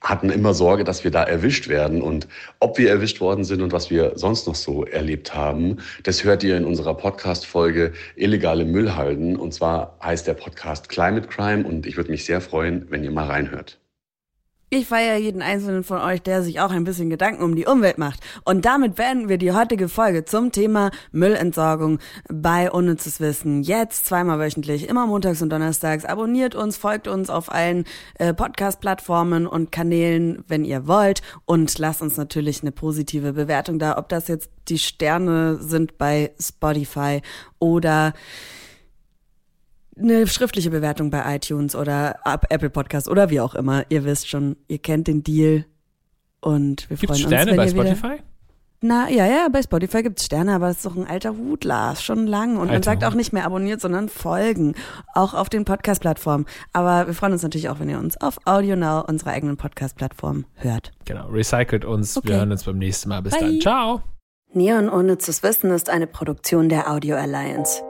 hatten 0.00 0.30
immer 0.30 0.54
Sorge, 0.54 0.84
dass 0.84 1.04
wir 1.04 1.10
da 1.10 1.22
erwischt 1.22 1.68
werden. 1.68 2.02
Und 2.02 2.26
ob 2.58 2.78
wir 2.78 2.90
erwischt 2.90 3.20
worden 3.20 3.44
sind 3.44 3.62
und 3.62 3.72
was 3.72 3.90
wir 3.90 4.12
sonst 4.16 4.46
noch 4.48 4.54
so 4.56 4.84
erlebt 4.84 5.34
haben, 5.34 5.78
das 6.02 6.24
hört 6.24 6.42
ihr 6.42 6.56
in 6.56 6.64
unserer 6.64 6.94
Podcast-Folge 6.94 7.92
Illegale 8.16 8.64
Müllhalden. 8.64 9.36
Und 9.36 9.54
zwar 9.54 9.96
heißt 10.02 10.26
der 10.26 10.34
Podcast 10.34 10.88
Climate 10.88 11.28
Crime. 11.28 11.64
Und 11.64 11.86
ich 11.86 11.96
würde 11.96 12.10
mich 12.10 12.24
sehr 12.24 12.40
freuen, 12.40 12.86
wenn 12.90 13.04
ihr 13.04 13.12
mal 13.12 13.26
reinhört. 13.26 13.78
Ich 14.70 14.86
feiere 14.86 15.16
jeden 15.16 15.40
einzelnen 15.40 15.82
von 15.82 15.98
euch, 16.02 16.20
der 16.20 16.42
sich 16.42 16.60
auch 16.60 16.70
ein 16.70 16.84
bisschen 16.84 17.08
Gedanken 17.08 17.42
um 17.42 17.56
die 17.56 17.64
Umwelt 17.64 17.96
macht. 17.96 18.20
Und 18.44 18.66
damit 18.66 18.96
beenden 18.96 19.30
wir 19.30 19.38
die 19.38 19.52
heutige 19.52 19.88
Folge 19.88 20.26
zum 20.26 20.52
Thema 20.52 20.90
Müllentsorgung 21.10 22.00
bei 22.28 22.70
Unnützes 22.70 23.18
Wissen. 23.18 23.62
Jetzt 23.62 24.04
zweimal 24.04 24.38
wöchentlich, 24.38 24.86
immer 24.86 25.06
montags 25.06 25.40
und 25.40 25.48
donnerstags. 25.48 26.04
Abonniert 26.04 26.54
uns, 26.54 26.76
folgt 26.76 27.08
uns 27.08 27.30
auf 27.30 27.50
allen 27.50 27.86
äh, 28.18 28.34
Podcast-Plattformen 28.34 29.46
und 29.46 29.72
Kanälen, 29.72 30.44
wenn 30.48 30.66
ihr 30.66 30.86
wollt. 30.86 31.22
Und 31.46 31.78
lasst 31.78 32.02
uns 32.02 32.18
natürlich 32.18 32.60
eine 32.60 32.70
positive 32.70 33.32
Bewertung 33.32 33.78
da, 33.78 33.96
ob 33.96 34.10
das 34.10 34.28
jetzt 34.28 34.50
die 34.68 34.76
Sterne 34.76 35.56
sind 35.62 35.96
bei 35.96 36.32
Spotify 36.38 37.22
oder 37.58 38.12
eine 39.98 40.26
schriftliche 40.26 40.70
Bewertung 40.70 41.10
bei 41.10 41.36
iTunes 41.36 41.74
oder 41.74 42.16
Apple 42.24 42.70
Podcast 42.70 43.08
oder 43.08 43.30
wie 43.30 43.40
auch 43.40 43.54
immer. 43.54 43.84
Ihr 43.88 44.04
wisst 44.04 44.28
schon, 44.28 44.56
ihr 44.68 44.78
kennt 44.78 45.06
den 45.06 45.22
Deal 45.22 45.64
und 46.40 46.88
wir 46.88 46.96
Gibt's 46.96 47.20
freuen 47.20 47.28
Sterne 47.28 47.52
uns. 47.52 47.70
Sterne 47.70 47.84
bei 47.84 47.90
Spotify? 47.96 48.22
Na, 48.80 49.10
ja, 49.10 49.26
ja, 49.26 49.48
bei 49.50 49.60
Spotify 49.60 50.04
gibt's 50.04 50.24
Sterne, 50.24 50.54
aber 50.54 50.68
es 50.68 50.76
ist 50.76 50.86
doch 50.86 50.94
ein 50.94 51.08
alter 51.08 51.36
Hut, 51.36 51.64
Lars, 51.64 52.00
schon 52.00 52.28
lang. 52.28 52.52
Und 52.52 52.62
alter 52.68 52.72
man 52.74 52.82
sagt 52.84 53.02
Hut. 53.02 53.10
auch 53.10 53.14
nicht 53.16 53.32
mehr 53.32 53.44
abonniert, 53.44 53.80
sondern 53.80 54.08
folgen. 54.08 54.74
Auch 55.14 55.34
auf 55.34 55.48
den 55.48 55.64
Podcast-Plattformen. 55.64 56.46
Aber 56.72 57.08
wir 57.08 57.14
freuen 57.14 57.32
uns 57.32 57.42
natürlich 57.42 57.68
auch, 57.70 57.80
wenn 57.80 57.88
ihr 57.88 57.98
uns 57.98 58.20
auf 58.20 58.38
AudioNow, 58.44 59.08
unserer 59.08 59.30
eigenen 59.30 59.56
Podcast-Plattform, 59.56 60.44
hört. 60.54 60.92
Genau, 61.06 61.26
recycelt 61.26 61.84
uns. 61.84 62.16
Okay. 62.16 62.28
Wir 62.28 62.36
hören 62.36 62.52
uns 62.52 62.62
beim 62.62 62.78
nächsten 62.78 63.08
Mal. 63.08 63.20
Bis 63.22 63.32
Bye. 63.32 63.40
dann. 63.40 63.60
Ciao. 63.60 64.02
Neon 64.52 64.88
ohne 64.88 65.18
zu 65.18 65.32
Wissen 65.42 65.72
ist 65.72 65.90
eine 65.90 66.06
Produktion 66.06 66.68
der 66.68 66.90
Audio 66.90 67.16
Alliance. 67.16 67.82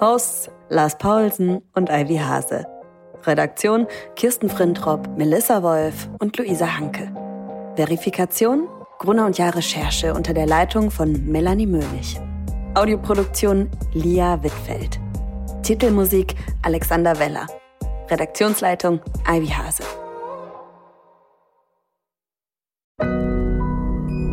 Hosts 0.00 0.50
Lars 0.68 0.98
Paulsen 0.98 1.62
und 1.74 1.90
Ivy 1.90 2.16
Hase. 2.16 2.66
Redaktion 3.24 3.86
Kirsten 4.16 4.48
Frintrop, 4.48 5.08
Melissa 5.16 5.62
Wolf 5.62 6.08
und 6.18 6.36
Luisa 6.36 6.78
Hanke. 6.78 7.10
Verifikation 7.76 8.68
Gruner 8.98 9.26
und 9.26 9.38
Jahr 9.38 9.54
Recherche 9.54 10.14
unter 10.14 10.32
der 10.32 10.46
Leitung 10.46 10.90
von 10.90 11.26
Melanie 11.26 11.66
Möhlich. 11.66 12.18
Audioproduktion 12.74 13.70
Lia 13.92 14.42
Wittfeld. 14.42 14.98
Titelmusik 15.62 16.34
Alexander 16.62 17.18
Weller. 17.18 17.46
Redaktionsleitung 18.08 19.00
Ivy 19.28 19.48
Hase. 19.48 19.82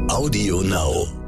Audio 0.09 0.61
Now. 0.61 1.22